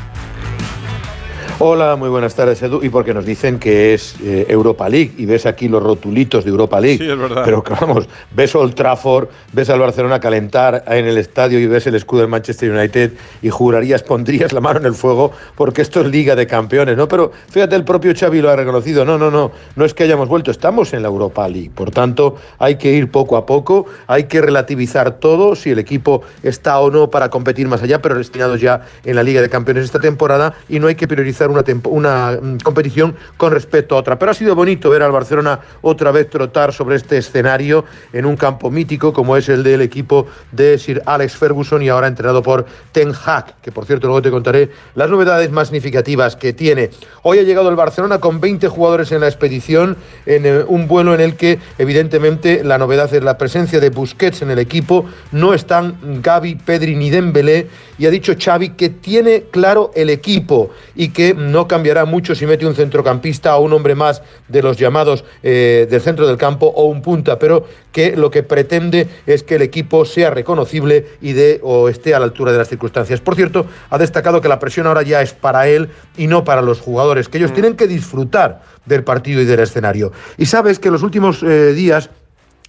Hola, 1.58 1.96
muy 1.96 2.10
buenas 2.10 2.34
tardes, 2.34 2.62
Edu. 2.62 2.82
Y 2.82 2.90
porque 2.90 3.14
nos 3.14 3.24
dicen 3.24 3.58
que 3.58 3.94
es 3.94 4.16
eh, 4.22 4.44
Europa 4.46 4.90
League 4.90 5.12
y 5.16 5.24
ves 5.24 5.46
aquí 5.46 5.68
los 5.68 5.82
rotulitos 5.82 6.44
de 6.44 6.50
Europa 6.50 6.78
League. 6.78 6.98
Sí, 6.98 7.10
es 7.10 7.18
verdad. 7.18 7.44
Pero 7.46 7.64
vamos, 7.80 8.06
ves 8.30 8.54
Old 8.54 8.74
Trafford, 8.74 9.28
ves 9.54 9.70
al 9.70 9.80
Barcelona 9.80 10.20
calentar 10.20 10.84
en 10.86 11.06
el 11.06 11.16
estadio 11.16 11.58
y 11.58 11.66
ves 11.66 11.86
el 11.86 11.94
escudo 11.94 12.20
del 12.20 12.28
Manchester 12.28 12.70
United 12.70 13.12
y 13.40 13.48
jurarías, 13.48 14.02
pondrías 14.02 14.52
la 14.52 14.60
mano 14.60 14.80
en 14.80 14.84
el 14.84 14.92
fuego 14.92 15.32
porque 15.54 15.80
esto 15.80 16.02
es 16.02 16.08
Liga 16.08 16.36
de 16.36 16.46
Campeones, 16.46 16.94
¿no? 16.94 17.08
Pero 17.08 17.32
fíjate, 17.48 17.74
el 17.74 17.84
propio 17.84 18.12
Xavi 18.14 18.42
lo 18.42 18.50
ha 18.50 18.56
reconocido. 18.56 19.06
No, 19.06 19.16
no, 19.16 19.30
no, 19.30 19.50
no 19.76 19.84
es 19.86 19.94
que 19.94 20.04
hayamos 20.04 20.28
vuelto, 20.28 20.50
estamos 20.50 20.92
en 20.92 21.00
la 21.00 21.08
Europa 21.08 21.48
League. 21.48 21.70
Por 21.74 21.90
tanto, 21.90 22.36
hay 22.58 22.76
que 22.76 22.92
ir 22.92 23.10
poco 23.10 23.38
a 23.38 23.46
poco, 23.46 23.86
hay 24.08 24.24
que 24.24 24.42
relativizar 24.42 25.12
todo, 25.20 25.56
si 25.56 25.70
el 25.70 25.78
equipo 25.78 26.20
está 26.42 26.78
o 26.80 26.90
no 26.90 27.08
para 27.08 27.30
competir 27.30 27.66
más 27.66 27.82
allá, 27.82 28.02
pero 28.02 28.16
destinados 28.16 28.60
ya 28.60 28.82
en 29.06 29.16
la 29.16 29.22
Liga 29.22 29.40
de 29.40 29.48
Campeones 29.48 29.84
esta 29.84 30.00
temporada 30.00 30.52
y 30.68 30.80
no 30.80 30.88
hay 30.88 30.96
que 30.96 31.08
priorizar 31.08 31.45
una 31.50 32.32
mm, 32.32 32.58
competición 32.58 33.14
con 33.36 33.52
respecto 33.52 33.94
a 33.94 33.98
otra. 33.98 34.18
Pero 34.18 34.30
ha 34.30 34.34
sido 34.34 34.54
bonito 34.54 34.90
ver 34.90 35.02
al 35.02 35.12
Barcelona 35.12 35.60
otra 35.82 36.10
vez 36.10 36.28
trotar 36.30 36.72
sobre 36.72 36.96
este 36.96 37.18
escenario 37.18 37.84
en 38.12 38.26
un 38.26 38.36
campo 38.36 38.70
mítico 38.70 39.12
como 39.12 39.36
es 39.36 39.48
el 39.48 39.62
del 39.62 39.82
equipo 39.82 40.26
de 40.52 40.78
Sir 40.78 41.02
Alex 41.06 41.36
Ferguson 41.36 41.82
y 41.82 41.88
ahora 41.88 42.06
entrenado 42.06 42.42
por 42.42 42.66
Ten 42.92 43.12
Hag, 43.24 43.60
que 43.62 43.72
por 43.72 43.84
cierto 43.86 44.06
luego 44.06 44.22
te 44.22 44.30
contaré 44.30 44.70
las 44.94 45.10
novedades 45.10 45.50
más 45.50 45.68
significativas 45.68 46.36
que 46.36 46.52
tiene. 46.52 46.90
Hoy 47.22 47.38
ha 47.38 47.42
llegado 47.42 47.68
el 47.68 47.76
Barcelona 47.76 48.18
con 48.18 48.40
20 48.40 48.68
jugadores 48.68 49.12
en 49.12 49.20
la 49.20 49.28
expedición, 49.28 49.96
en 50.26 50.46
eh, 50.46 50.64
un 50.66 50.88
vuelo 50.88 51.14
en 51.14 51.20
el 51.20 51.36
que 51.36 51.58
evidentemente 51.78 52.64
la 52.64 52.78
novedad 52.78 53.12
es 53.12 53.22
la 53.22 53.38
presencia 53.38 53.80
de 53.80 53.90
Busquets 53.90 54.42
en 54.42 54.50
el 54.50 54.58
equipo, 54.58 55.06
no 55.32 55.54
están 55.54 56.20
Gaby, 56.22 56.56
Pedri 56.56 56.94
ni 56.96 57.10
Dembélé 57.10 57.68
y 57.98 58.06
ha 58.06 58.10
dicho 58.10 58.34
Xavi 58.38 58.70
que 58.70 58.90
tiene 58.90 59.44
claro 59.50 59.90
el 59.94 60.10
equipo 60.10 60.70
y 60.94 61.08
que 61.08 61.34
no 61.36 61.68
cambiará 61.68 62.04
mucho 62.04 62.34
si 62.34 62.46
mete 62.46 62.66
un 62.66 62.74
centrocampista 62.74 63.56
o 63.56 63.62
un 63.62 63.72
hombre 63.72 63.94
más 63.94 64.22
de 64.48 64.62
los 64.62 64.76
llamados 64.76 65.24
eh, 65.42 65.86
del 65.88 66.00
centro 66.00 66.26
del 66.26 66.36
campo 66.36 66.66
o 66.66 66.86
un 66.86 67.02
punta, 67.02 67.38
pero 67.38 67.66
que 67.92 68.16
lo 68.16 68.30
que 68.30 68.42
pretende 68.42 69.08
es 69.26 69.42
que 69.42 69.56
el 69.56 69.62
equipo 69.62 70.04
sea 70.04 70.30
reconocible 70.30 71.06
y 71.20 71.32
de 71.32 71.60
o 71.62 71.88
esté 71.88 72.14
a 72.14 72.18
la 72.18 72.24
altura 72.24 72.52
de 72.52 72.58
las 72.58 72.68
circunstancias. 72.68 73.20
Por 73.20 73.36
cierto, 73.36 73.66
ha 73.90 73.98
destacado 73.98 74.40
que 74.40 74.48
la 74.48 74.58
presión 74.58 74.86
ahora 74.86 75.02
ya 75.02 75.22
es 75.22 75.32
para 75.32 75.68
él 75.68 75.90
y 76.16 76.26
no 76.26 76.44
para 76.44 76.62
los 76.62 76.80
jugadores, 76.80 77.28
que 77.28 77.38
ellos 77.38 77.52
mm. 77.52 77.54
tienen 77.54 77.76
que 77.76 77.86
disfrutar 77.86 78.62
del 78.84 79.04
partido 79.04 79.40
y 79.40 79.44
del 79.44 79.60
escenario. 79.60 80.12
Y 80.38 80.46
sabes 80.46 80.78
que 80.78 80.88
en 80.88 80.92
los 80.92 81.02
últimos 81.02 81.42
eh, 81.42 81.72
días 81.72 82.10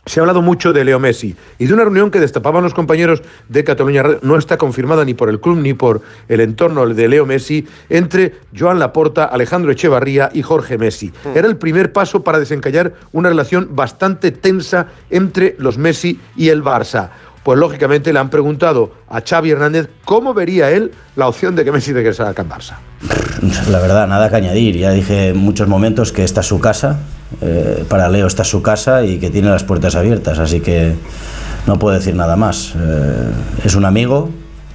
se 0.08 0.20
ha 0.20 0.24
hablado 0.24 0.42
mucho 0.42 0.74
de 0.74 0.84
Leo 0.84 1.00
Messi 1.00 1.36
y 1.60 1.66
de 1.66 1.74
una 1.74 1.84
reunión 1.84 2.10
que 2.10 2.20
destapaban 2.20 2.64
los 2.64 2.74
compañeros 2.74 3.22
de 3.50 3.64
Cataluña 3.64 4.04
no 4.22 4.38
está 4.38 4.58
confirmada 4.58 5.06
ni 5.06 5.14
por 5.14 5.30
el 5.30 5.40
club 5.40 5.58
ni 5.58 5.74
por 5.74 6.02
el 6.28 6.40
entorno 6.40 6.88
de 6.88 7.08
Leo 7.08 7.26
Messi 7.26 7.68
entre 7.90 8.36
Joan 8.58 8.80
Laporta, 8.80 9.26
Alejandro 9.26 9.72
Echevarría 9.72 10.30
y 10.34 10.42
Jorge 10.42 10.78
Messi. 10.78 11.12
Mm. 11.26 11.38
Era 11.38 11.48
el 11.48 11.58
primer 11.58 11.92
paso 11.92 12.24
para 12.24 12.40
desencallar 12.40 12.94
una 13.12 13.30
relación 13.30 13.70
bastante 13.72 14.32
tensa 14.32 14.88
entre 15.10 15.56
los 15.60 15.78
Messi 15.78 16.20
y 16.36 16.50
el 16.50 16.64
Barça 16.64 17.10
pues 17.48 17.58
lógicamente 17.58 18.12
le 18.12 18.20
han 18.20 18.30
preguntado 18.30 18.92
a 19.08 19.22
Xavi 19.22 19.52
Hernández 19.52 19.88
cómo 20.04 20.34
vería 20.34 20.70
él 20.70 20.92
la 21.16 21.30
opción 21.30 21.56
de 21.56 21.64
que 21.64 21.72
Messi 21.72 21.94
regresara 21.94 22.32
al 22.32 22.36
Barça. 22.36 22.76
La 23.72 23.80
verdad, 23.80 24.06
nada 24.06 24.30
que 24.30 24.36
añadir. 24.36 24.76
Ya 24.76 24.92
dije 24.92 25.30
en 25.30 25.38
muchos 25.38 25.70
momentos 25.70 26.12
que 26.12 26.26
esta 26.26 26.42
es 26.42 26.48
su 26.48 26.60
casa, 26.60 26.98
eh, 27.40 27.86
para 27.88 28.10
Leo 28.10 28.28
esta 28.28 28.42
es 28.42 28.50
su 28.50 28.62
casa 28.62 29.06
y 29.06 29.18
que 29.20 29.30
tiene 29.30 29.50
las 29.50 29.64
puertas 29.64 29.96
abiertas, 29.96 30.40
así 30.40 30.60
que 30.60 30.96
no 31.68 31.80
puedo 31.80 31.96
decir 31.96 32.16
nada 32.16 32.36
más. 32.36 32.74
Eh, 32.78 33.32
es 33.64 33.76
un 33.76 33.86
amigo, 33.86 34.30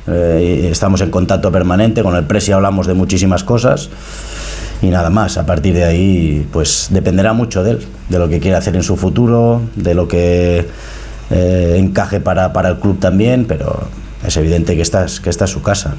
eh, 0.06 0.70
estamos 0.72 1.02
en 1.02 1.10
contacto 1.10 1.52
permanente, 1.52 2.02
con 2.02 2.16
el 2.16 2.24
Presi 2.24 2.52
hablamos 2.52 2.86
de 2.86 2.94
muchísimas 2.94 3.44
cosas 3.44 3.90
y 4.80 4.86
nada 4.86 5.10
más. 5.10 5.36
A 5.36 5.44
partir 5.44 5.74
de 5.74 5.84
ahí, 5.84 6.48
pues 6.50 6.88
dependerá 6.90 7.34
mucho 7.34 7.62
de 7.64 7.72
él, 7.72 7.86
de 8.08 8.18
lo 8.18 8.30
que 8.30 8.40
quiere 8.40 8.56
hacer 8.56 8.74
en 8.76 8.82
su 8.82 8.96
futuro, 8.96 9.60
de 9.76 9.92
lo 9.92 10.08
que 10.08 10.66
eh, 11.32 11.76
encaje 11.78 12.20
para, 12.20 12.52
para, 12.52 12.68
el 12.70 12.78
club 12.78 12.98
también, 13.00 13.46
pero 13.46 13.88
es 14.26 14.36
evidente 14.36 14.76
que 14.76 14.82
esta 14.82 15.04
es, 15.04 15.20
que 15.20 15.30
esta 15.30 15.46
es 15.46 15.50
su 15.50 15.62
casa. 15.62 15.94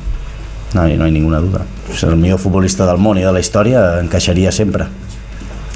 No 0.74 0.82
hay, 0.82 0.98
no 0.98 1.06
hay 1.06 1.12
ninguna 1.12 1.40
duda. 1.40 1.66
Es 1.92 2.04
el 2.04 2.16
mío 2.16 2.38
futbolista 2.38 2.86
del 2.86 2.98
món 2.98 3.18
de 3.18 3.32
la 3.32 3.40
historia 3.40 4.00
encajaría 4.00 4.52
siempre. 4.52 4.86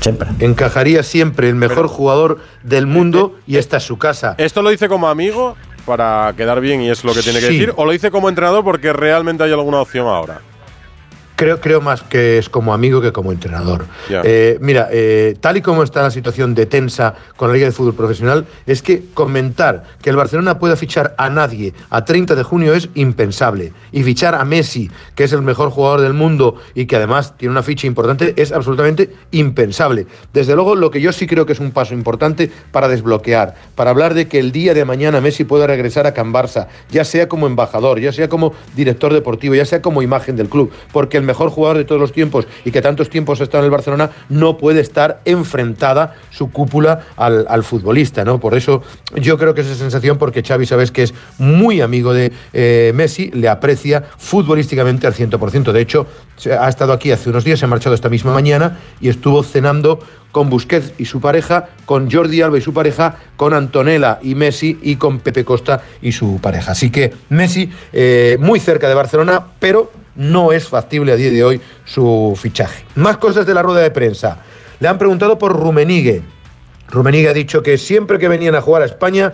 Siempre. 0.01 0.29
Encajaría 0.39 1.03
siempre 1.03 1.49
el 1.49 1.55
mejor 1.55 1.87
jugador 1.87 2.39
del 2.63 2.87
mundo 2.87 3.35
y 3.45 3.57
esta 3.57 3.77
es 3.77 3.83
su 3.83 3.97
casa. 3.97 4.35
¿Esto 4.37 4.61
lo 4.61 4.69
dice 4.69 4.87
como 4.87 5.07
amigo 5.07 5.55
para 5.85 6.33
quedar 6.37 6.61
bien 6.61 6.81
y 6.81 6.89
es 6.89 7.03
lo 7.03 7.13
que 7.13 7.21
tiene 7.21 7.39
que 7.39 7.47
decir? 7.47 7.73
¿O 7.75 7.85
lo 7.85 7.91
dice 7.91 8.11
como 8.11 8.29
entrenador 8.29 8.63
porque 8.63 8.93
realmente 8.93 9.43
hay 9.43 9.51
alguna 9.51 9.81
opción 9.81 10.07
ahora? 10.07 10.41
Creo, 11.37 11.61
creo 11.61 11.81
más 11.81 12.01
que 12.01 12.39
es 12.39 12.49
como 12.49 12.73
amigo 12.73 12.99
que 12.99 13.11
como 13.11 13.31
entrenador. 13.31 13.85
Eh, 14.09 14.57
mira, 14.59 14.89
eh, 14.91 15.37
tal 15.39 15.55
y 15.57 15.61
como 15.61 15.83
está 15.83 16.01
la 16.01 16.09
situación 16.09 16.55
de 16.55 16.65
tensa 16.65 17.13
con 17.35 17.49
la 17.49 17.53
Liga 17.53 17.67
de 17.67 17.71
Fútbol 17.71 17.93
Profesional, 17.93 18.47
es 18.65 18.81
que 18.81 19.03
comentar 19.13 19.83
que 20.01 20.09
el 20.09 20.15
Barcelona 20.15 20.57
pueda 20.57 20.75
fichar 20.75 21.13
a 21.19 21.29
nadie 21.29 21.75
a 21.91 22.03
30 22.05 22.33
de 22.33 22.41
junio 22.41 22.73
es 22.73 22.89
impensable. 22.95 23.71
Y 23.91 24.01
fichar 24.01 24.33
a 24.33 24.45
Messi, 24.45 24.89
que 25.13 25.25
es 25.25 25.31
el 25.31 25.43
mejor 25.43 25.69
jugador 25.69 26.01
del 26.01 26.15
mundo 26.15 26.55
y 26.73 26.87
que 26.87 26.95
además 26.95 27.37
tiene 27.37 27.51
una 27.51 27.61
ficha 27.61 27.85
importante, 27.85 28.33
es 28.35 28.51
absolutamente 28.51 29.11
impensable. 29.29 30.07
Desde 30.33 30.55
luego, 30.55 30.73
lo 30.73 30.89
que 30.89 31.01
yo 31.01 31.13
sí 31.13 31.27
creo 31.27 31.45
que 31.45 31.53
es 31.53 31.59
un 31.59 31.69
paso 31.69 31.93
importante 31.93 32.49
para 32.71 32.87
desbloquear, 32.87 33.53
para 33.75 33.91
hablar 33.91 34.15
de 34.15 34.27
que 34.27 34.39
el 34.39 34.51
día 34.51 34.73
de 34.73 34.85
mañana 34.85 35.21
Messi 35.21 35.43
pueda 35.43 35.67
regresar 35.67 36.07
a 36.07 36.15
Can 36.15 36.33
Barça, 36.33 36.65
ya 36.89 37.05
sea 37.05 37.29
como 37.29 37.45
embajador, 37.45 37.99
ya 37.99 38.11
sea 38.11 38.27
como 38.27 38.53
director 38.75 39.13
deportivo, 39.13 39.53
ya 39.53 39.65
sea 39.65 39.83
como 39.83 40.01
imagen 40.01 40.35
del 40.35 40.49
club, 40.49 40.71
porque 40.91 41.17
el 41.17 41.26
mejor 41.27 41.49
jugador 41.49 41.77
de 41.77 41.85
todos 41.85 42.01
los 42.01 42.11
tiempos 42.11 42.47
y 42.65 42.71
que 42.71 42.81
tantos 42.81 43.09
tiempos 43.09 43.39
ha 43.39 43.43
estado 43.43 43.63
en 43.63 43.65
el 43.65 43.71
Barcelona, 43.71 44.09
no 44.29 44.57
puede 44.57 44.81
estar 44.81 45.21
enfrentada 45.25 46.15
su 46.31 46.49
cúpula 46.51 47.01
al, 47.15 47.63
futbolista, 47.63 48.23
¿no? 48.25 48.39
Por 48.39 48.55
eso 48.55 48.81
yo 49.15 49.37
creo 49.37 49.53
que 49.53 49.61
esa 49.61 49.75
sensación, 49.75 50.17
porque 50.17 50.41
Xavi 50.41 50.65
sabes 50.65 50.91
que 50.91 51.03
es 51.03 51.13
muy 51.37 51.81
amigo 51.81 52.13
de 52.13 52.31
eh, 52.53 52.91
Messi, 52.95 53.29
le 53.31 53.49
aprecia 53.49 54.03
futbolísticamente 54.17 55.05
al 55.05 55.13
100%. 55.13 55.71
De 55.71 55.81
hecho, 55.81 56.07
ha 56.59 56.69
estado 56.69 56.93
aquí 56.93 57.11
hace 57.11 57.29
unos 57.29 57.43
días, 57.43 57.59
se 57.59 57.65
ha 57.65 57.67
marchado 57.67 57.93
esta 57.93 58.09
misma 58.09 58.33
mañana 58.33 58.79
y 59.01 59.09
estuvo 59.09 59.43
cenando 59.43 59.99
con 60.31 60.49
Busquets 60.49 60.93
y 60.97 61.05
su 61.05 61.19
pareja, 61.19 61.69
con 61.85 62.11
Jordi 62.11 62.41
Alba 62.41 62.57
y 62.57 62.61
su 62.61 62.73
pareja, 62.73 63.17
con 63.35 63.53
Antonella 63.53 64.19
y 64.21 64.35
Messi 64.35 64.77
y 64.81 64.97
con 64.97 65.19
Pepe 65.19 65.43
Costa 65.43 65.81
y 66.01 66.11
su 66.11 66.39
pareja. 66.39 66.73
Así 66.73 66.91
que 66.91 67.13
Messi 67.29 67.69
eh, 67.91 68.37
muy 68.39 68.59
cerca 68.59 68.87
de 68.87 68.93
Barcelona, 68.93 69.43
pero 69.59 69.91
no 70.17 70.51
es 70.51 70.67
factible 70.67 71.13
a 71.13 71.15
día 71.15 71.31
de 71.31 71.43
hoy 71.43 71.61
su 71.85 72.37
fichaje. 72.39 72.83
Más 72.95 73.17
cosas 73.17 73.45
de 73.45 73.53
la 73.53 73.61
rueda 73.61 73.81
de 73.81 73.91
prensa. 73.91 74.39
Le 74.79 74.87
han 74.87 74.97
preguntado 74.97 75.37
por 75.37 75.53
Rumenigue. 75.53 76.23
Rumenigue 76.89 77.29
ha 77.29 77.33
dicho 77.33 77.63
que 77.63 77.77
siempre 77.77 78.19
que 78.19 78.27
venían 78.27 78.55
a 78.55 78.61
jugar 78.61 78.81
a 78.81 78.85
España 78.85 79.33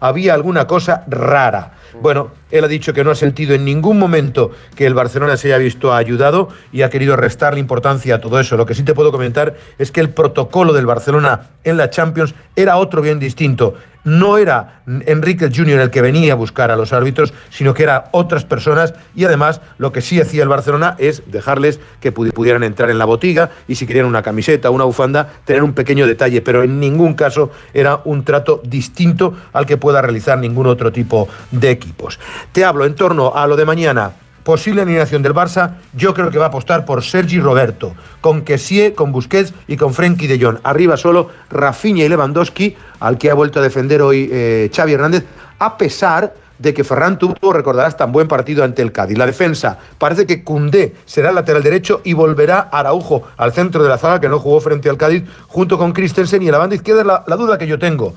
había 0.00 0.34
alguna 0.34 0.66
cosa 0.66 1.04
rara. 1.08 1.74
Bueno, 2.00 2.30
él 2.50 2.64
ha 2.64 2.68
dicho 2.68 2.92
que 2.92 3.02
no 3.04 3.10
ha 3.10 3.14
sentido 3.14 3.54
en 3.54 3.64
ningún 3.64 3.98
momento 3.98 4.52
que 4.76 4.86
el 4.86 4.94
Barcelona 4.94 5.36
se 5.36 5.48
haya 5.48 5.58
visto 5.58 5.92
ayudado 5.92 6.48
y 6.72 6.82
ha 6.82 6.90
querido 6.90 7.16
restarle 7.16 7.60
importancia 7.60 8.14
a 8.14 8.20
todo 8.20 8.38
eso. 8.38 8.56
Lo 8.56 8.64
que 8.64 8.74
sí 8.74 8.82
te 8.82 8.94
puedo 8.94 9.10
comentar 9.10 9.56
es 9.78 9.90
que 9.90 10.00
el 10.00 10.10
protocolo 10.10 10.72
del 10.72 10.86
Barcelona 10.86 11.50
en 11.64 11.76
la 11.76 11.90
Champions 11.90 12.34
era 12.54 12.76
otro 12.76 13.02
bien 13.02 13.18
distinto. 13.18 13.74
No 14.04 14.38
era 14.38 14.82
Enrique 14.86 15.50
Junior 15.54 15.80
el 15.80 15.90
que 15.90 16.02
venía 16.02 16.32
a 16.32 16.36
buscar 16.36 16.70
a 16.70 16.76
los 16.76 16.92
árbitros, 16.92 17.32
sino 17.50 17.74
que 17.74 17.82
eran 17.82 18.04
otras 18.12 18.44
personas 18.44 18.94
y 19.14 19.24
además 19.24 19.60
lo 19.78 19.92
que 19.92 20.00
sí 20.00 20.20
hacía 20.20 20.42
el 20.42 20.48
Barcelona 20.48 20.96
es 20.98 21.22
dejarles 21.26 21.80
que 22.00 22.12
pudieran 22.12 22.62
entrar 22.62 22.90
en 22.90 22.98
la 22.98 23.04
botiga 23.04 23.50
y 23.68 23.74
si 23.74 23.86
querían 23.86 24.06
una 24.06 24.22
camiseta, 24.22 24.70
una 24.70 24.84
bufanda, 24.84 25.28
tener 25.44 25.62
un 25.62 25.74
pequeño 25.74 26.06
detalle, 26.06 26.40
pero 26.42 26.62
en 26.62 26.80
ningún 26.80 27.14
caso 27.14 27.50
era 27.74 28.00
un 28.04 28.24
trato 28.24 28.60
distinto 28.64 29.34
al 29.52 29.66
que 29.66 29.76
pueda 29.76 30.02
realizar 30.02 30.38
ningún 30.38 30.66
otro 30.66 30.92
tipo 30.92 31.28
de 31.50 31.70
equipos. 31.70 32.18
Te 32.52 32.64
hablo 32.64 32.84
en 32.84 32.94
torno 32.94 33.34
a 33.34 33.46
lo 33.46 33.56
de 33.56 33.64
mañana. 33.64 34.12
Posible 34.44 34.82
alineación 34.82 35.22
del 35.22 35.34
Barça, 35.34 35.76
yo 35.92 36.14
creo 36.14 36.30
que 36.30 36.38
va 36.38 36.46
a 36.46 36.48
apostar 36.48 36.84
por 36.84 37.04
Sergi 37.04 37.40
Roberto, 37.40 37.94
con 38.20 38.42
Kessie, 38.42 38.94
con 38.94 39.12
Busquets 39.12 39.52
y 39.68 39.76
con 39.76 39.92
Frenkie 39.92 40.26
de 40.26 40.42
Jong. 40.42 40.58
Arriba 40.62 40.96
solo 40.96 41.28
Rafinha 41.50 42.04
y 42.04 42.08
Lewandowski, 42.08 42.74
al 43.00 43.18
que 43.18 43.30
ha 43.30 43.34
vuelto 43.34 43.60
a 43.60 43.62
defender 43.62 44.00
hoy 44.00 44.30
eh, 44.32 44.70
Xavi 44.74 44.94
Hernández, 44.94 45.24
a 45.58 45.76
pesar 45.76 46.32
de 46.58 46.74
que 46.74 46.84
Ferran 46.84 47.18
tuvo, 47.18 47.52
recordarás, 47.52 47.96
tan 47.96 48.12
buen 48.12 48.28
partido 48.28 48.64
ante 48.64 48.82
el 48.82 48.92
Cádiz. 48.92 49.16
La 49.16 49.26
defensa, 49.26 49.78
parece 49.98 50.26
que 50.26 50.44
Cundé 50.44 50.94
será 51.06 51.30
el 51.30 51.34
lateral 51.34 51.62
derecho 51.62 52.02
y 52.04 52.12
volverá 52.12 52.68
Araujo 52.72 53.22
al 53.36 53.52
centro 53.52 53.82
de 53.82 53.88
la 53.88 53.98
zaga, 53.98 54.20
que 54.20 54.28
no 54.28 54.38
jugó 54.38 54.60
frente 54.60 54.90
al 54.90 54.98
Cádiz, 54.98 55.24
junto 55.48 55.78
con 55.78 55.92
Christensen 55.92 56.42
y 56.42 56.46
en 56.46 56.52
la 56.52 56.58
banda 56.58 56.76
izquierda 56.76 57.04
la, 57.04 57.24
la 57.26 57.36
duda 57.36 57.56
que 57.56 57.66
yo 57.66 57.78
tengo. 57.78 58.14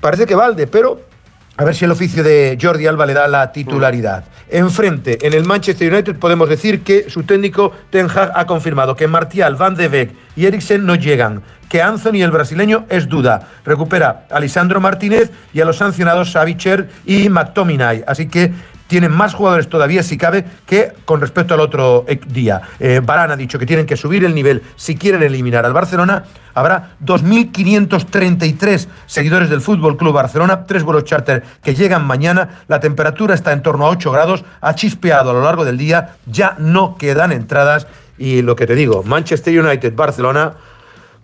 Parece 0.00 0.26
que 0.26 0.34
Valde, 0.34 0.66
pero 0.66 1.00
a 1.56 1.64
ver 1.64 1.74
si 1.74 1.84
el 1.84 1.92
oficio 1.92 2.24
de 2.24 2.58
Jordi 2.60 2.86
Alba 2.86 3.06
le 3.06 3.14
da 3.14 3.28
la 3.28 3.52
titularidad. 3.52 4.24
Enfrente, 4.50 5.18
en 5.24 5.34
el 5.34 5.44
Manchester 5.44 5.92
United 5.92 6.16
podemos 6.16 6.48
decir 6.48 6.82
que 6.82 7.08
su 7.08 7.22
técnico 7.22 7.72
Ten 7.90 8.08
Hag 8.08 8.32
ha 8.34 8.46
confirmado 8.46 8.96
que 8.96 9.06
Martial, 9.06 9.54
Van 9.54 9.74
de 9.74 9.88
Beek 9.88 10.12
y 10.36 10.46
Eriksen 10.46 10.84
no 10.84 10.96
llegan, 10.96 11.42
que 11.68 11.80
Anthony 11.80 12.22
el 12.22 12.30
brasileño 12.30 12.86
es 12.88 13.08
duda. 13.08 13.48
Recupera 13.64 14.26
a 14.30 14.40
Lisandro 14.40 14.80
Martínez 14.80 15.30
y 15.52 15.60
a 15.60 15.64
los 15.64 15.76
sancionados 15.76 16.32
Savicher 16.32 16.88
y 17.06 17.28
McTominay. 17.28 18.04
Así 18.06 18.28
que 18.28 18.52
tienen 18.86 19.12
más 19.12 19.34
jugadores 19.34 19.68
todavía, 19.68 20.02
si 20.02 20.16
cabe, 20.16 20.44
que 20.66 20.92
con 21.04 21.20
respecto 21.20 21.54
al 21.54 21.60
otro 21.60 22.04
eh, 22.08 22.20
día. 22.26 22.60
Eh, 22.78 23.00
Barán 23.04 23.30
ha 23.30 23.36
dicho 23.36 23.58
que 23.58 23.66
tienen 23.66 23.86
que 23.86 23.96
subir 23.96 24.24
el 24.24 24.34
nivel 24.34 24.62
si 24.76 24.96
quieren 24.96 25.22
eliminar 25.22 25.64
al 25.64 25.72
Barcelona. 25.72 26.24
Habrá 26.54 26.94
2.533 27.04 28.86
seguidores 29.06 29.50
del 29.50 29.60
Fútbol 29.60 29.96
Club 29.96 30.14
Barcelona, 30.14 30.66
tres 30.66 30.82
vuelos 30.84 31.04
charter 31.04 31.42
que 31.62 31.74
llegan 31.74 32.06
mañana. 32.06 32.62
La 32.68 32.80
temperatura 32.80 33.34
está 33.34 33.52
en 33.52 33.62
torno 33.62 33.86
a 33.86 33.90
8 33.90 34.10
grados, 34.12 34.44
ha 34.60 34.74
chispeado 34.74 35.30
a 35.30 35.32
lo 35.32 35.42
largo 35.42 35.64
del 35.64 35.78
día, 35.78 36.16
ya 36.26 36.54
no 36.58 36.96
quedan 36.96 37.32
entradas. 37.32 37.86
Y 38.16 38.42
lo 38.42 38.54
que 38.54 38.66
te 38.66 38.76
digo, 38.76 39.02
Manchester 39.02 39.58
United, 39.58 39.94
Barcelona 39.94 40.54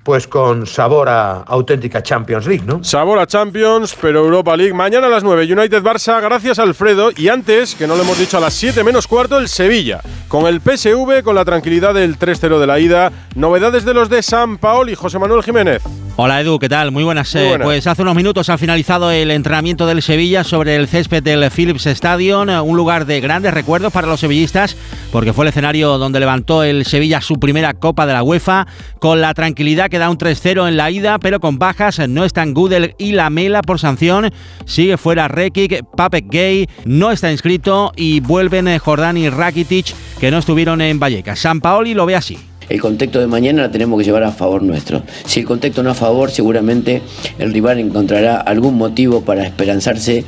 pues 0.02 0.26
con 0.26 0.66
sabor 0.66 1.08
a 1.08 1.42
auténtica 1.42 2.02
Champions 2.02 2.46
League, 2.46 2.64
¿no? 2.66 2.82
Sabor 2.82 3.18
a 3.18 3.26
Champions, 3.26 3.96
pero 4.00 4.20
Europa 4.20 4.56
League. 4.56 4.72
Mañana 4.72 5.06
a 5.06 5.10
las 5.10 5.22
9, 5.22 5.52
United 5.52 5.82
Barça, 5.82 6.20
gracias 6.20 6.58
Alfredo. 6.58 7.10
Y 7.16 7.28
antes, 7.28 7.74
que 7.74 7.86
no 7.86 7.96
lo 7.96 8.02
hemos 8.02 8.18
dicho, 8.18 8.38
a 8.38 8.40
las 8.40 8.54
7 8.54 8.82
menos 8.82 9.06
cuarto, 9.06 9.38
el 9.38 9.48
Sevilla. 9.48 10.00
Con 10.28 10.46
el 10.46 10.60
PSV, 10.60 11.22
con 11.22 11.34
la 11.34 11.44
tranquilidad 11.44 11.94
del 11.94 12.18
3-0 12.18 12.58
de 12.58 12.66
la 12.66 12.78
ida. 12.78 13.12
Novedades 13.34 13.84
de 13.84 13.94
los 13.94 14.08
de 14.08 14.22
San 14.22 14.58
Paol 14.58 14.90
y 14.90 14.94
José 14.94 15.18
Manuel 15.18 15.42
Jiménez. 15.42 15.82
Hola 16.22 16.38
Edu, 16.42 16.58
¿qué 16.58 16.68
tal? 16.68 16.90
Muy 16.90 17.02
buenas. 17.02 17.34
Muy 17.34 17.44
eh, 17.44 17.48
buenas. 17.48 17.64
pues 17.64 17.86
hace 17.86 18.02
unos 18.02 18.14
minutos 18.14 18.50
ha 18.50 18.58
finalizado 18.58 19.10
el 19.10 19.30
entrenamiento 19.30 19.86
del 19.86 20.02
Sevilla 20.02 20.44
sobre 20.44 20.76
el 20.76 20.86
césped 20.86 21.22
del 21.22 21.50
Philips 21.50 21.86
Stadium, 21.86 22.50
eh, 22.50 22.60
un 22.60 22.76
lugar 22.76 23.06
de 23.06 23.22
grandes 23.22 23.54
recuerdos 23.54 23.90
para 23.90 24.06
los 24.06 24.20
sevillistas, 24.20 24.76
porque 25.12 25.32
fue 25.32 25.46
el 25.46 25.48
escenario 25.48 25.96
donde 25.96 26.20
levantó 26.20 26.62
el 26.62 26.84
Sevilla 26.84 27.22
su 27.22 27.40
primera 27.40 27.72
Copa 27.72 28.04
de 28.04 28.12
la 28.12 28.22
UEFA, 28.22 28.66
con 28.98 29.22
la 29.22 29.32
tranquilidad 29.32 29.88
que 29.88 29.98
da 29.98 30.10
un 30.10 30.18
3-0 30.18 30.68
en 30.68 30.76
la 30.76 30.90
ida, 30.90 31.18
pero 31.18 31.40
con 31.40 31.58
bajas. 31.58 32.06
No 32.06 32.26
están 32.26 32.52
Gudel 32.52 32.94
y 32.98 33.12
Lamela 33.12 33.62
por 33.62 33.78
sanción. 33.80 34.30
Sigue 34.66 34.98
fuera 34.98 35.26
Rekic, 35.26 35.86
Papek 35.96 36.26
Gay 36.30 36.68
no 36.84 37.12
está 37.12 37.32
inscrito 37.32 37.92
y 37.96 38.20
vuelven 38.20 38.68
eh, 38.68 38.78
Jordán 38.78 39.16
y 39.16 39.30
Rakitic, 39.30 39.94
que 40.20 40.30
no 40.30 40.36
estuvieron 40.36 40.82
en 40.82 41.00
Vallecas. 41.00 41.38
San 41.38 41.62
Paoli 41.62 41.94
lo 41.94 42.04
ve 42.04 42.16
así. 42.16 42.36
El 42.70 42.80
contexto 42.80 43.18
de 43.18 43.26
mañana 43.26 43.62
la 43.62 43.70
tenemos 43.72 43.98
que 43.98 44.04
llevar 44.04 44.22
a 44.22 44.30
favor 44.30 44.62
nuestro. 44.62 45.02
Si 45.26 45.40
el 45.40 45.46
contexto 45.46 45.82
no 45.82 45.90
a 45.90 45.94
favor, 45.94 46.30
seguramente 46.30 47.02
el 47.40 47.52
rival 47.52 47.80
encontrará 47.80 48.36
algún 48.36 48.78
motivo 48.78 49.22
para 49.22 49.44
esperanzarse 49.44 50.24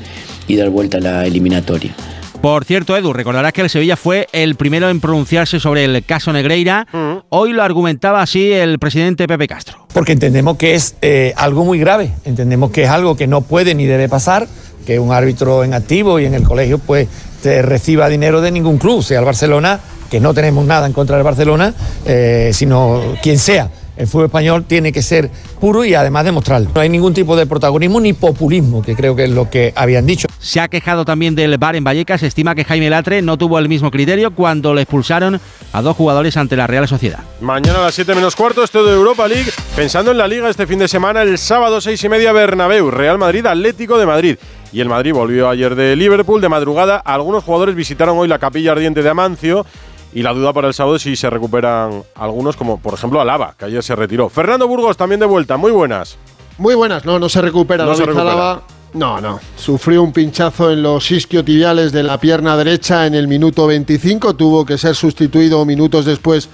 y 0.49 0.57
dar 0.57 0.69
vuelta 0.71 0.99
a 0.99 1.01
la 1.01 1.25
eliminatoria. 1.25 1.95
Por 2.43 2.65
cierto, 2.65 2.97
Edu, 2.97 3.13
recordarás 3.13 3.53
que 3.53 3.61
el 3.61 3.71
Sevilla 3.71 3.97
fue 3.97 4.27
el 4.33 4.57
primero 4.57 4.91
en 4.91 5.01
pronunciarse 5.01 5.61
sobre 5.61 5.85
el 5.85 6.05
caso 6.05 6.33
Negreira. 6.33 6.89
Hoy 7.29 7.53
lo 7.53 7.63
argumentaba 7.63 8.21
así 8.21 8.51
el 8.51 8.81
presidente 8.81 9.29
Pepe 9.29 9.47
Castro. 9.47 9.87
porque 9.95 10.11
entendemos 10.11 10.57
que 10.57 10.75
es 10.75 10.97
eh, 11.01 11.35
algo 11.37 11.65
muy 11.65 11.79
grave, 11.79 12.11
entendemos 12.25 12.73
que 12.73 12.83
es 12.83 12.89
algo 12.89 13.17
que 13.17 13.29
no 13.29 13.43
puede 13.43 13.77
ni 13.77 13.87
debe 13.87 14.09
pasar, 14.09 14.49
que 14.85 14.99
un 14.99 15.13
árbitro 15.13 15.63
en 15.63 15.75
activo 15.75 16.19
y 16.19 16.25
en 16.25 16.35
el 16.35 16.43
colegio 16.43 16.79
pues 16.79 17.07
te 17.41 17.63
reciba 17.63 18.09
dinero 18.09 18.41
de 18.41 18.51
ningún 18.51 18.79
club, 18.79 19.05
sea 19.05 19.21
el 19.21 19.25
Barcelona, 19.25 19.79
que 20.13 20.21
no 20.21 20.35
tenemos 20.35 20.67
nada 20.67 20.87
en 20.87 20.93
contra 20.93 21.17
del 21.17 21.25
Barcelona, 21.25 21.73
eh, 22.05 22.51
sino 22.53 23.01
quien 23.23 23.39
sea. 23.39 23.71
El 23.97 24.07
fútbol 24.07 24.27
español 24.27 24.65
tiene 24.65 24.93
que 24.93 25.01
ser 25.01 25.31
puro 25.59 25.87
y 25.87 25.95
además 25.95 26.27
demostrarlo. 26.27 26.69
No 26.75 26.83
hay 26.83 26.91
ningún 26.91 27.15
tipo 27.15 27.35
de 27.35 27.47
protagonismo 27.47 27.99
ni 27.99 28.13
populismo, 28.13 28.83
que 28.83 28.95
creo 28.95 29.17
que 29.17 29.25
es 29.25 29.31
lo 29.31 29.49
que 29.49 29.73
habían 29.75 30.05
dicho. 30.05 30.29
Se 30.39 30.61
ha 30.61 30.69
quejado 30.69 31.07
también 31.07 31.35
del 31.35 31.57
bar 31.57 31.77
en 31.77 31.85
Vallecas. 31.85 32.23
Estima 32.23 32.55
que 32.55 32.65
Jaime 32.65 32.91
Latre 32.91 33.23
no 33.23 33.39
tuvo 33.39 33.59
el 33.59 33.71
mismo 33.71 33.91
criterio 33.91 34.35
cuando 34.35 34.75
le 34.75 34.83
expulsaron 34.83 35.41
a 35.73 35.81
dos 35.81 35.97
jugadores 35.97 36.37
ante 36.37 36.57
la 36.57 36.67
Real 36.67 36.87
Sociedad. 36.87 37.21
Mañana 37.41 37.79
a 37.79 37.83
las 37.85 37.95
7 37.95 38.15
menos 38.15 38.37
cuarto, 38.37 38.63
esto 38.63 38.85
de 38.85 38.93
Europa 38.93 39.27
League. 39.27 39.51
Pensando 39.75 40.11
en 40.11 40.19
la 40.19 40.29
Liga 40.29 40.51
este 40.51 40.67
fin 40.67 40.79
de 40.79 40.89
semana, 40.89 41.23
el 41.23 41.39
sábado 41.39 41.81
6 41.81 42.05
y 42.05 42.09
media 42.11 42.33
Bernabéu, 42.33 42.91
Real 42.91 43.17
Madrid, 43.17 43.47
Atlético 43.47 43.97
de 43.97 44.05
Madrid. 44.05 44.37
Y 44.73 44.81
el 44.81 44.89
Madrid 44.89 45.13
volvió 45.13 45.51
ayer 45.51 45.75
de 45.75 45.95
Liverpool 45.97 46.41
de 46.41 46.49
madrugada. 46.49 46.97
Algunos 46.97 47.45
jugadores 47.45 47.75
visitaron 47.75 48.17
hoy 48.19 48.27
la 48.27 48.39
capilla 48.39 48.73
ardiente 48.73 49.03
de 49.03 49.11
Amancio. 49.11 49.67
Y 50.15 50.23
la 50.23 50.33
duda 50.33 50.53
para 50.53 50.69
el 50.69 50.75
sábado 50.75 50.97
es 50.97 51.03
si 51.03 51.17
se 51.17 51.31
recuperan 51.31 52.03
algunos, 52.15 52.57
como 52.57 52.79
por 52.79 52.95
ejemplo 52.95 53.21
Alaba, 53.21 53.55
que 53.59 53.67
ayer 53.67 53.83
se 53.83 53.97
retiró. 53.97 54.29
Fernando 54.29 54.69
Burgos 54.69 54.97
también 54.97 55.21
de 55.21 55.27
vuelta, 55.27 55.57
muy 55.57 55.73
buenas. 55.73 56.17
Muy 56.59 56.75
buenas, 56.75 57.05
no, 57.05 57.19
no 57.19 57.29
se 57.29 57.41
recupera. 57.41 57.85
No 57.85 57.95
se 57.95 58.03
David 58.03 58.15
recupera. 58.15 58.33
Alaba. 58.33 58.63
No, 58.95 59.21
no. 59.21 59.41
Sufrió 59.57 60.03
un 60.03 60.13
pinchazo 60.13 60.71
en 60.71 60.83
los 60.83 61.11
isquiotibiales 61.11 61.93
de 61.93 62.03
la 62.03 62.19
pierna 62.21 62.57
derecha 62.57 63.07
en 63.07 63.15
el 63.15 63.27
minuto 63.27 63.67
25. 63.67 64.37
Tuvo 64.37 64.67
que 64.67 64.77
ser 64.77 64.95
sustituido 64.95 65.65
minutos 65.65 66.05
después 66.05 66.49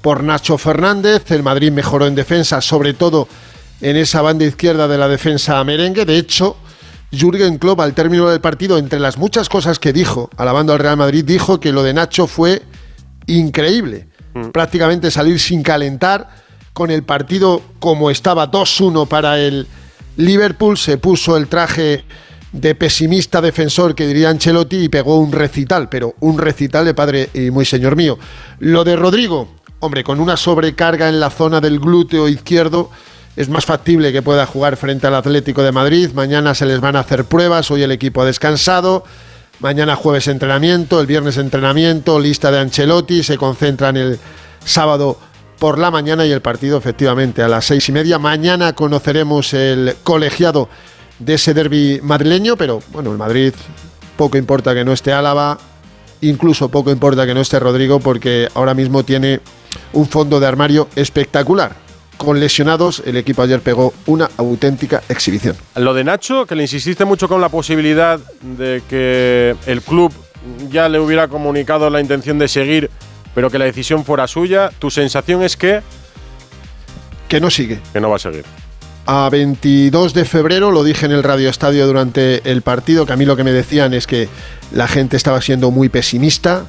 por 0.00 0.24
Nacho 0.24 0.56
Fernández. 0.56 1.30
El 1.30 1.42
Madrid 1.42 1.70
mejoró 1.70 2.06
en 2.06 2.14
defensa, 2.14 2.62
sobre 2.62 2.94
todo 2.94 3.28
en 3.82 3.96
esa 3.96 4.22
banda 4.22 4.44
izquierda 4.44 4.88
de 4.88 4.96
la 4.96 5.08
defensa 5.08 5.62
merengue. 5.64 6.06
De 6.06 6.16
hecho, 6.16 6.56
Jürgen 7.10 7.58
Klopp 7.58 7.80
al 7.80 7.92
término 7.92 8.30
del 8.30 8.40
partido, 8.40 8.78
entre 8.78 8.98
las 8.98 9.18
muchas 9.18 9.50
cosas 9.50 9.78
que 9.78 9.92
dijo, 9.92 10.30
alabando 10.38 10.72
al 10.72 10.78
Real 10.78 10.96
Madrid, 10.96 11.24
dijo 11.24 11.60
que 11.60 11.72
lo 11.72 11.82
de 11.82 11.92
Nacho 11.92 12.26
fue 12.26 12.62
increíble. 13.38 14.08
Prácticamente 14.52 15.10
salir 15.10 15.38
sin 15.38 15.62
calentar, 15.62 16.28
con 16.72 16.90
el 16.90 17.02
partido 17.02 17.62
como 17.78 18.10
estaba 18.10 18.50
2-1 18.50 19.06
para 19.06 19.38
el 19.38 19.66
Liverpool, 20.16 20.78
se 20.78 20.96
puso 20.98 21.36
el 21.36 21.48
traje 21.48 22.04
de 22.52 22.74
pesimista 22.74 23.40
defensor 23.40 23.94
que 23.94 24.06
diría 24.06 24.30
Ancelotti 24.30 24.76
y 24.84 24.88
pegó 24.88 25.18
un 25.18 25.32
recital, 25.32 25.88
pero 25.88 26.14
un 26.20 26.38
recital 26.38 26.84
de 26.84 26.94
padre 26.94 27.30
y 27.34 27.50
muy 27.50 27.64
señor 27.64 27.96
mío. 27.96 28.18
Lo 28.58 28.84
de 28.84 28.96
Rodrigo, 28.96 29.48
hombre, 29.80 30.04
con 30.04 30.20
una 30.20 30.36
sobrecarga 30.36 31.08
en 31.08 31.20
la 31.20 31.30
zona 31.30 31.60
del 31.60 31.78
glúteo 31.78 32.28
izquierdo, 32.28 32.90
es 33.36 33.48
más 33.48 33.64
factible 33.64 34.12
que 34.12 34.20
pueda 34.20 34.44
jugar 34.44 34.76
frente 34.76 35.06
al 35.06 35.14
Atlético 35.14 35.62
de 35.62 35.72
Madrid. 35.72 36.10
Mañana 36.14 36.54
se 36.54 36.66
les 36.66 36.80
van 36.80 36.96
a 36.96 37.00
hacer 37.00 37.24
pruebas, 37.24 37.70
hoy 37.70 37.82
el 37.82 37.90
equipo 37.90 38.20
ha 38.20 38.26
descansado. 38.26 39.04
Mañana 39.62 39.94
jueves 39.94 40.26
entrenamiento, 40.26 40.98
el 40.98 41.06
viernes 41.06 41.36
entrenamiento, 41.36 42.18
lista 42.18 42.50
de 42.50 42.58
Ancelotti, 42.58 43.22
se 43.22 43.38
concentran 43.38 43.96
el 43.96 44.18
sábado 44.64 45.16
por 45.60 45.78
la 45.78 45.92
mañana 45.92 46.26
y 46.26 46.32
el 46.32 46.42
partido 46.42 46.76
efectivamente 46.76 47.44
a 47.44 47.48
las 47.48 47.66
seis 47.66 47.88
y 47.88 47.92
media. 47.92 48.18
Mañana 48.18 48.72
conoceremos 48.72 49.54
el 49.54 49.94
colegiado 50.02 50.68
de 51.20 51.34
ese 51.34 51.54
derby 51.54 52.00
madrileño, 52.02 52.56
pero 52.56 52.80
bueno, 52.90 53.12
el 53.12 53.18
Madrid 53.18 53.54
poco 54.16 54.36
importa 54.36 54.74
que 54.74 54.84
no 54.84 54.92
esté 54.92 55.12
Álava, 55.12 55.56
incluso 56.22 56.68
poco 56.68 56.90
importa 56.90 57.24
que 57.24 57.32
no 57.32 57.40
esté 57.40 57.60
Rodrigo, 57.60 58.00
porque 58.00 58.48
ahora 58.54 58.74
mismo 58.74 59.04
tiene 59.04 59.40
un 59.92 60.08
fondo 60.08 60.40
de 60.40 60.46
armario 60.48 60.88
espectacular. 60.96 61.76
Con 62.22 62.38
lesionados, 62.38 63.02
el 63.04 63.16
equipo 63.16 63.42
ayer 63.42 63.60
pegó 63.60 63.92
una 64.06 64.30
auténtica 64.36 65.02
exhibición. 65.08 65.56
Lo 65.74 65.92
de 65.92 66.04
Nacho, 66.04 66.46
que 66.46 66.54
le 66.54 66.62
insististe 66.62 67.04
mucho 67.04 67.26
con 67.26 67.40
la 67.40 67.48
posibilidad 67.48 68.20
de 68.42 68.80
que 68.88 69.56
el 69.66 69.82
club 69.82 70.12
ya 70.70 70.88
le 70.88 71.00
hubiera 71.00 71.26
comunicado 71.26 71.90
la 71.90 72.00
intención 72.00 72.38
de 72.38 72.46
seguir, 72.46 72.90
pero 73.34 73.50
que 73.50 73.58
la 73.58 73.64
decisión 73.64 74.04
fuera 74.04 74.28
suya. 74.28 74.70
¿Tu 74.78 74.88
sensación 74.88 75.42
es 75.42 75.56
que 75.56 75.80
Que 77.26 77.40
no 77.40 77.50
sigue. 77.50 77.80
que 77.92 78.00
no 78.00 78.08
va 78.08 78.14
a 78.14 78.20
seguir? 78.20 78.44
A 79.06 79.28
22 79.28 80.14
de 80.14 80.24
febrero, 80.24 80.70
lo 80.70 80.84
dije 80.84 81.06
en 81.06 81.10
el 81.10 81.24
Radio 81.24 81.50
Estadio 81.50 81.88
durante 81.88 82.48
el 82.48 82.62
partido, 82.62 83.04
que 83.04 83.14
a 83.14 83.16
mí 83.16 83.24
lo 83.24 83.34
que 83.34 83.42
me 83.42 83.50
decían 83.50 83.94
es 83.94 84.06
que 84.06 84.28
la 84.70 84.86
gente 84.86 85.16
estaba 85.16 85.40
siendo 85.40 85.72
muy 85.72 85.88
pesimista, 85.88 86.66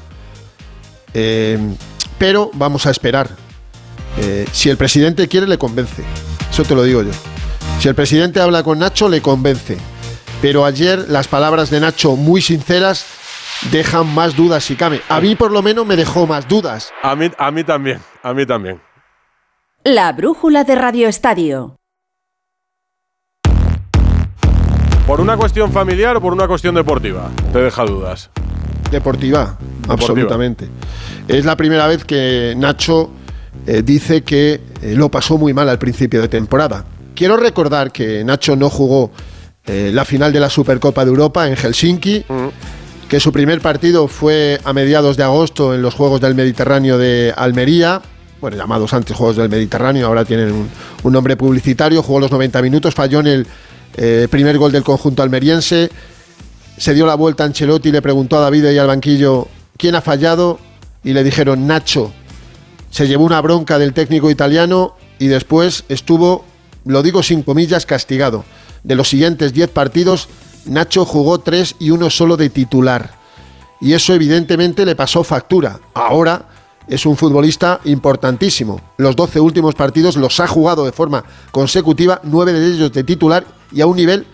eh, 1.13 1.59
pero 2.17 2.49
vamos 2.55 2.87
a 2.87 2.89
esperar. 2.89 3.42
Eh, 4.17 4.45
si 4.52 4.69
el 4.69 4.78
presidente 4.78 5.28
quiere, 5.28 5.47
le 5.47 5.58
convence. 5.58 6.04
Eso 6.49 6.63
te 6.63 6.76
lo 6.76 6.84
digo 6.84 7.02
yo. 7.02 7.12
Si 7.80 7.88
el 7.88 7.95
presidente 7.95 8.39
habla 8.39 8.63
con 8.63 8.80
Nacho, 8.80 9.10
le 9.10 9.21
convence. 9.21 9.78
Pero 10.41 10.65
ayer 10.65 11.06
las 11.10 11.28
palabras 11.28 11.69
de 11.69 11.80
Nacho, 11.80 12.15
muy 12.15 12.41
sinceras, 12.41 13.06
dejan 13.71 14.13
más 14.13 14.36
dudas 14.36 14.63
si 14.63 14.76
cabe. 14.76 15.02
A 15.10 15.21
mí 15.21 15.36
por 15.36 15.52
lo 15.52 15.62
menos 15.62 15.86
me 15.86 15.95
dejó 15.95 16.28
más 16.28 16.47
dudas. 16.47 16.91
A 17.02 17.15
mí, 17.15 17.32
a 17.38 17.52
mí 17.52 17.63
también, 17.63 17.99
a 18.21 18.34
mí 18.34 18.45
también. 18.45 18.82
La 19.84 20.12
brújula 20.13 20.63
de 20.63 20.76
Radio 20.76 21.08
Estadio. 21.08 21.78
¿Por 25.08 25.19
una 25.19 25.36
cuestión 25.36 25.71
familiar 25.71 26.15
o 26.15 26.21
por 26.21 26.32
una 26.32 26.47
cuestión 26.47 26.76
deportiva? 26.76 27.30
Te 27.52 27.60
deja 27.60 27.84
dudas. 27.84 28.30
Deportiva, 28.89 29.58
absolutamente. 29.89 30.69
Es 31.28 31.43
la 31.43 31.58
primera 31.58 31.88
vez 31.88 32.06
que 32.06 32.54
Nacho 32.56 33.12
eh, 33.65 33.81
dice 33.83 34.23
que 34.23 34.59
eh, 34.81 34.93
lo 34.95 35.09
pasó 35.09 35.37
muy 35.37 35.53
mal 35.53 35.69
al 35.69 35.79
principio 35.79 36.21
de 36.21 36.27
temporada. 36.27 36.85
Quiero 37.15 37.37
recordar 37.37 37.91
que 37.91 38.23
Nacho 38.23 38.55
no 38.55 38.69
jugó 38.69 39.11
eh, 39.65 39.91
la 39.93 40.03
final 40.03 40.33
de 40.33 40.39
la 40.39 40.49
Supercopa 40.49 41.05
de 41.05 41.11
Europa 41.11 41.47
en 41.47 41.55
Helsinki, 41.55 42.25
que 43.07 43.19
su 43.19 43.31
primer 43.31 43.61
partido 43.61 44.07
fue 44.07 44.59
a 44.63 44.73
mediados 44.73 45.15
de 45.15 45.23
agosto 45.23 45.73
en 45.73 45.81
los 45.81 45.93
Juegos 45.93 46.19
del 46.19 46.35
Mediterráneo 46.35 46.97
de 46.97 47.33
Almería, 47.35 48.01
bueno, 48.41 48.57
llamados 48.57 48.93
antes 48.93 49.15
Juegos 49.15 49.37
del 49.37 49.47
Mediterráneo, 49.47 50.07
ahora 50.07 50.25
tienen 50.25 50.51
un, 50.51 50.69
un 51.03 51.13
nombre 51.13 51.37
publicitario, 51.37 52.03
jugó 52.03 52.19
los 52.19 52.31
90 52.31 52.61
minutos, 52.61 52.93
falló 52.93 53.21
en 53.21 53.27
el 53.27 53.47
primer 54.29 54.57
gol 54.57 54.71
del 54.71 54.83
conjunto 54.83 55.23
almeriense, 55.23 55.89
se 56.77 56.93
dio 56.93 57.05
la 57.05 57.15
vuelta 57.15 57.43
a 57.43 57.45
Ancelotti 57.45 57.89
y 57.89 57.91
le 57.91 58.01
preguntó 58.01 58.37
a 58.37 58.41
David 58.41 58.71
y 58.71 58.77
al 58.77 58.87
banquillo 58.87 59.47
quién 59.77 59.95
ha 59.95 60.01
fallado 60.01 60.59
y 61.03 61.13
le 61.13 61.23
dijeron 61.23 61.67
Nacho. 61.67 62.11
Se 62.93 63.08
llevó 63.08 63.25
una 63.25 63.41
bronca 63.41 63.79
del 63.79 63.91
técnico 63.91 64.29
italiano 64.29 64.93
y 65.17 65.25
después 65.25 65.84
estuvo, 65.89 66.45
lo 66.86 67.01
digo 67.01 67.23
sin 67.23 67.41
comillas, 67.41 67.88
castigado. 67.88 68.45
De 68.84 68.93
los 68.93 69.10
siguientes 69.10 69.51
10 69.51 69.71
partidos, 69.71 70.29
Nacho 70.65 71.03
jugó 71.03 71.39
3 71.39 71.77
y 71.79 71.89
uno 71.89 72.12
solo 72.12 72.38
de 72.38 72.51
titular. 72.51 73.15
Y 73.82 73.93
eso 73.93 74.13
evidentemente 74.13 74.86
le 74.86 74.95
pasó 74.95 75.23
factura. 75.23 75.79
Ahora 75.95 76.45
es 76.88 77.08
un 77.08 77.17
futbolista 77.17 77.79
importantísimo. 77.86 78.79
Los 78.97 79.15
12 79.15 79.39
últimos 79.39 79.73
partidos 79.73 80.15
los 80.15 80.39
ha 80.39 80.45
jugado 80.45 80.86
de 80.86 80.91
forma 80.91 81.23
consecutiva, 81.49 82.21
9 82.21 82.53
de 82.53 82.67
ellos 82.75 82.93
de 82.93 83.03
titular 83.03 83.43
y 83.71 83.82
a 83.82 83.88
un 83.88 83.97
nivel, 83.97 84.27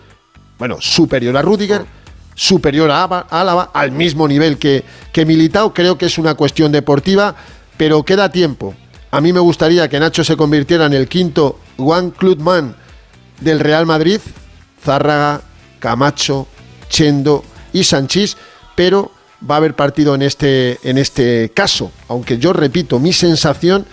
bueno, 0.58 0.76
superior 0.80 1.34
a 1.34 1.40
Rudiger, 1.40 1.86
superior 2.34 2.90
a 2.90 3.04
Álava, 3.04 3.70
al 3.72 3.90
mismo 3.92 4.28
nivel 4.28 4.58
que, 4.58 4.84
que 5.14 5.24
Militao. 5.24 5.72
Creo 5.72 5.96
que 5.96 6.04
es 6.04 6.18
una 6.18 6.34
cuestión 6.34 6.70
deportiva, 6.72 7.36
pero 7.80 8.02
queda 8.02 8.30
tiempo. 8.30 8.74
A 9.10 9.22
mí 9.22 9.32
me 9.32 9.40
gustaría 9.40 9.88
que 9.88 9.98
Nacho 9.98 10.22
se 10.22 10.36
convirtiera 10.36 10.84
en 10.84 10.92
el 10.92 11.08
quinto 11.08 11.58
Juan 11.78 12.10
Klutman 12.10 12.76
del 13.40 13.58
Real 13.58 13.86
Madrid, 13.86 14.20
Zárraga, 14.84 15.40
Camacho, 15.78 16.46
Chendo 16.90 17.42
y 17.72 17.84
Sanchís, 17.84 18.36
pero 18.76 19.10
va 19.50 19.54
a 19.54 19.56
haber 19.56 19.72
partido 19.76 20.14
en 20.14 20.20
este, 20.20 20.78
en 20.82 20.98
este 20.98 21.52
caso. 21.54 21.90
Aunque 22.08 22.36
yo 22.36 22.52
repito, 22.52 22.98
mi 22.98 23.14
sensación, 23.14 23.86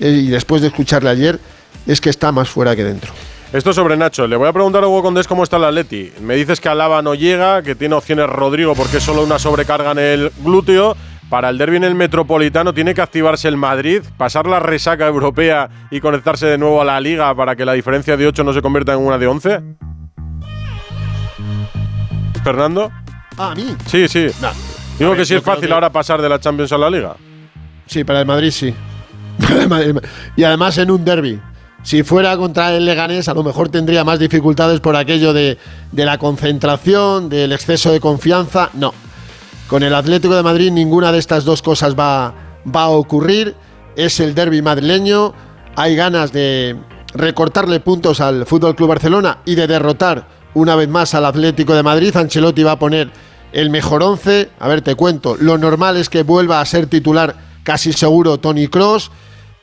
eh, 0.00 0.10
y 0.10 0.26
después 0.26 0.60
de 0.60 0.66
escucharle 0.66 1.08
ayer, 1.08 1.38
es 1.86 2.00
que 2.00 2.10
está 2.10 2.32
más 2.32 2.48
fuera 2.48 2.74
que 2.74 2.82
dentro. 2.82 3.12
Esto 3.52 3.72
sobre 3.72 3.96
Nacho. 3.96 4.26
Le 4.26 4.34
voy 4.34 4.48
a 4.48 4.52
preguntar 4.52 4.82
a 4.82 4.88
Hugo 4.88 5.04
Condés 5.04 5.28
cómo 5.28 5.44
está 5.44 5.58
el 5.58 5.64
Atleti. 5.64 6.10
Me 6.22 6.34
dices 6.34 6.60
que 6.60 6.68
Alaba 6.68 7.02
no 7.02 7.14
llega, 7.14 7.62
que 7.62 7.76
tiene 7.76 7.94
opciones 7.94 8.28
Rodrigo 8.28 8.74
porque 8.74 8.96
es 8.96 9.04
solo 9.04 9.22
una 9.22 9.38
sobrecarga 9.38 9.92
en 9.92 9.98
el 10.00 10.32
glúteo. 10.42 10.96
Para 11.30 11.50
el 11.50 11.58
derby 11.58 11.76
en 11.76 11.84
el 11.84 11.94
Metropolitano 11.94 12.72
tiene 12.72 12.94
que 12.94 13.02
activarse 13.02 13.48
el 13.48 13.56
Madrid, 13.58 14.02
pasar 14.16 14.46
la 14.46 14.60
resaca 14.60 15.06
europea 15.06 15.68
y 15.90 16.00
conectarse 16.00 16.46
de 16.46 16.56
nuevo 16.56 16.80
a 16.80 16.84
la 16.86 16.98
Liga 17.00 17.34
para 17.34 17.54
que 17.54 17.66
la 17.66 17.74
diferencia 17.74 18.16
de 18.16 18.26
8 18.26 18.44
no 18.44 18.52
se 18.54 18.62
convierta 18.62 18.94
en 18.94 19.00
una 19.00 19.18
de 19.18 19.26
11. 19.26 19.60
Fernando. 22.42 22.90
Ah, 23.36 23.50
a 23.52 23.54
mí. 23.54 23.76
Sí, 23.86 24.08
sí. 24.08 24.26
Digo 24.98 25.10
ver, 25.10 25.18
que 25.20 25.26
sí 25.26 25.34
es 25.34 25.42
fácil 25.42 25.68
que- 25.68 25.74
ahora 25.74 25.90
pasar 25.90 26.22
de 26.22 26.28
la 26.28 26.40
Champions 26.40 26.72
a 26.72 26.78
la 26.78 26.88
Liga. 26.90 27.14
Sí, 27.86 28.04
para 28.04 28.20
el 28.20 28.26
Madrid 28.26 28.50
sí. 28.50 28.74
Y 30.36 30.44
además 30.44 30.78
en 30.78 30.90
un 30.90 31.04
derby. 31.04 31.40
Si 31.82 32.02
fuera 32.02 32.36
contra 32.36 32.74
el 32.74 32.84
Leganés, 32.84 33.28
a 33.28 33.34
lo 33.34 33.42
mejor 33.44 33.68
tendría 33.68 34.02
más 34.02 34.18
dificultades 34.18 34.80
por 34.80 34.96
aquello 34.96 35.32
de, 35.32 35.58
de 35.92 36.04
la 36.04 36.18
concentración, 36.18 37.28
del 37.28 37.52
exceso 37.52 37.92
de 37.92 38.00
confianza. 38.00 38.70
No. 38.74 38.92
Con 39.68 39.82
el 39.82 39.94
Atlético 39.94 40.34
de 40.34 40.42
Madrid 40.42 40.72
ninguna 40.72 41.12
de 41.12 41.18
estas 41.18 41.44
dos 41.44 41.60
cosas 41.60 41.94
va, 41.94 42.32
a 42.72 42.88
ocurrir. 42.88 43.54
Es 43.96 44.18
el 44.18 44.34
derby 44.34 44.62
madrileño. 44.62 45.34
Hay 45.76 45.94
ganas 45.94 46.32
de 46.32 46.74
recortarle 47.12 47.78
puntos 47.78 48.22
al 48.22 48.46
Fútbol 48.46 48.74
Club 48.74 48.88
Barcelona 48.88 49.40
y 49.44 49.56
de 49.56 49.66
derrotar 49.66 50.26
una 50.54 50.74
vez 50.74 50.88
más 50.88 51.14
al 51.14 51.26
Atlético 51.26 51.74
de 51.74 51.82
Madrid. 51.82 52.16
Ancelotti 52.16 52.62
va 52.62 52.72
a 52.72 52.78
poner 52.78 53.10
el 53.52 53.68
mejor 53.68 54.02
once. 54.02 54.48
A 54.58 54.68
ver, 54.68 54.80
te 54.80 54.94
cuento. 54.94 55.36
Lo 55.38 55.58
normal 55.58 55.98
es 55.98 56.08
que 56.08 56.22
vuelva 56.22 56.62
a 56.62 56.64
ser 56.64 56.86
titular 56.86 57.36
casi 57.62 57.92
seguro 57.92 58.38
Tony 58.38 58.68
Cross, 58.68 59.10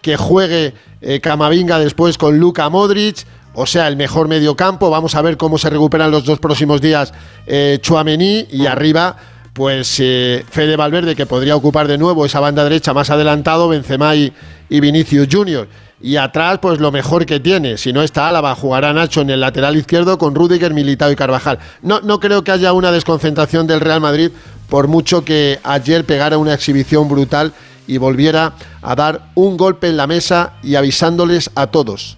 que 0.03 0.17
juegue 0.17 0.75
eh, 1.01 1.19
Camavinga 1.19 1.79
después 1.79 2.19
con 2.19 2.37
Luka 2.37 2.69
Modric. 2.69 3.25
O 3.55 3.65
sea, 3.65 3.87
el 3.87 3.97
mejor 3.97 4.27
mediocampo. 4.27 4.91
Vamos 4.91 5.15
a 5.15 5.23
ver 5.23 5.35
cómo 5.35 5.57
se 5.57 5.71
recuperan 5.71 6.11
los 6.11 6.25
dos 6.25 6.37
próximos 6.37 6.79
días 6.79 7.11
eh, 7.47 7.79
Chouameni 7.81 8.45
y 8.51 8.67
arriba 8.67 9.17
pues 9.55 10.01
eh, 10.01 10.43
Fede 10.49 10.75
Valverde 10.75 11.15
que 11.15 11.25
podría 11.25 11.55
ocupar 11.55 11.87
de 11.87 11.97
nuevo 11.97 12.25
esa 12.25 12.41
banda 12.41 12.65
derecha 12.65 12.93
más 12.93 13.09
adelantado, 13.09 13.69
Benzema 13.69 14.13
y, 14.13 14.33
y 14.67 14.81
Vinicius 14.81 15.29
Junior. 15.31 15.69
Y 16.01 16.17
atrás, 16.17 16.59
pues 16.61 16.81
lo 16.81 16.91
mejor 16.91 17.25
que 17.25 17.39
tiene. 17.39 17.77
Si 17.77 17.93
no 17.93 18.03
está 18.03 18.27
Álava, 18.27 18.53
jugará 18.53 18.91
Nacho 18.91 19.21
en 19.21 19.29
el 19.29 19.39
lateral 19.39 19.77
izquierdo 19.77 20.17
con 20.17 20.35
Rudiger, 20.35 20.73
Militao 20.73 21.09
y 21.09 21.15
Carvajal. 21.15 21.59
No, 21.81 22.01
no 22.01 22.19
creo 22.19 22.43
que 22.43 22.51
haya 22.51 22.73
una 22.73 22.91
desconcentración 22.91 23.65
del 23.65 23.79
Real 23.79 24.01
Madrid, 24.01 24.29
por 24.67 24.89
mucho 24.89 25.23
que 25.23 25.61
ayer 25.63 26.03
pegara 26.03 26.37
una 26.37 26.53
exhibición 26.53 27.07
brutal 27.07 27.53
y 27.87 27.97
volviera 27.97 28.55
a 28.81 28.93
dar 28.93 29.29
un 29.35 29.55
golpe 29.55 29.87
en 29.87 29.95
la 29.95 30.05
mesa 30.05 30.51
y 30.63 30.75
avisándoles 30.75 31.49
a 31.55 31.67
todos. 31.67 32.17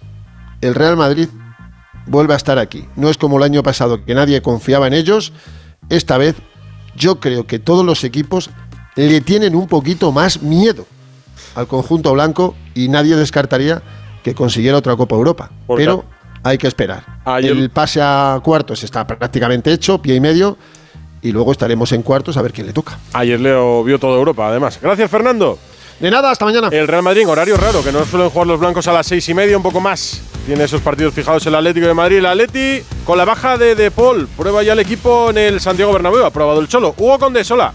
El 0.60 0.74
Real 0.74 0.96
Madrid 0.96 1.28
vuelve 2.06 2.34
a 2.34 2.36
estar 2.36 2.58
aquí. 2.58 2.84
No 2.96 3.08
es 3.08 3.16
como 3.16 3.36
el 3.36 3.44
año 3.44 3.62
pasado, 3.62 4.04
que 4.04 4.16
nadie 4.16 4.42
confiaba 4.42 4.88
en 4.88 4.94
ellos. 4.94 5.32
Esta 5.88 6.18
vez 6.18 6.34
yo 6.98 7.20
creo 7.20 7.46
que 7.46 7.58
todos 7.58 7.84
los 7.84 8.04
equipos 8.04 8.50
le 8.96 9.20
tienen 9.20 9.54
un 9.54 9.66
poquito 9.68 10.12
más 10.12 10.42
miedo 10.42 10.86
al 11.54 11.66
conjunto 11.66 12.12
blanco 12.12 12.54
y 12.74 12.88
nadie 12.88 13.16
descartaría 13.16 13.82
que 14.22 14.34
consiguiera 14.34 14.76
otra 14.76 14.96
Copa 14.96 15.14
Europa. 15.14 15.50
Porque- 15.66 15.84
Pero 15.84 16.04
hay 16.42 16.58
que 16.58 16.66
esperar. 16.66 17.04
Ayer- 17.24 17.52
El 17.56 17.70
pase 17.70 18.00
a 18.02 18.38
cuartos 18.42 18.82
está 18.84 19.06
prácticamente 19.06 19.72
hecho, 19.72 20.00
pie 20.02 20.16
y 20.16 20.20
medio, 20.20 20.56
y 21.22 21.32
luego 21.32 21.52
estaremos 21.52 21.90
en 21.92 22.02
cuartos 22.02 22.36
a 22.36 22.42
ver 22.42 22.52
quién 22.52 22.66
le 22.66 22.72
toca. 22.72 22.98
Ayer 23.12 23.40
Leo 23.40 23.82
vio 23.84 23.98
toda 23.98 24.16
Europa, 24.18 24.48
además. 24.48 24.78
Gracias, 24.80 25.10
Fernando. 25.10 25.58
De 26.00 26.10
nada, 26.10 26.30
hasta 26.30 26.44
mañana. 26.44 26.68
El 26.70 26.86
Real 26.86 27.02
Madrid 27.02 27.28
horario 27.28 27.56
raro, 27.56 27.82
que 27.82 27.90
no 27.90 28.04
suelen 28.04 28.30
jugar 28.30 28.46
los 28.46 28.60
blancos 28.60 28.86
a 28.86 28.92
las 28.92 29.06
seis 29.06 29.28
y 29.28 29.34
media, 29.34 29.56
un 29.56 29.62
poco 29.62 29.80
más. 29.80 30.22
Tiene 30.46 30.64
esos 30.64 30.80
partidos 30.80 31.12
fijados 31.12 31.44
el 31.46 31.54
Atlético 31.54 31.88
de 31.88 31.94
Madrid. 31.94 32.18
El 32.18 32.26
Atleti 32.26 32.82
con 33.04 33.18
la 33.18 33.24
baja 33.24 33.58
de 33.58 33.74
De 33.74 33.90
Paul. 33.90 34.28
Prueba 34.36 34.62
ya 34.62 34.74
el 34.74 34.78
equipo 34.78 35.30
en 35.30 35.38
el 35.38 35.60
Santiago 35.60 35.92
Bernabéu. 35.92 36.24
Ha 36.24 36.30
probado 36.30 36.60
el 36.60 36.68
Cholo. 36.68 36.94
Hugo 36.96 37.18
Condés, 37.18 37.50
hola. 37.50 37.74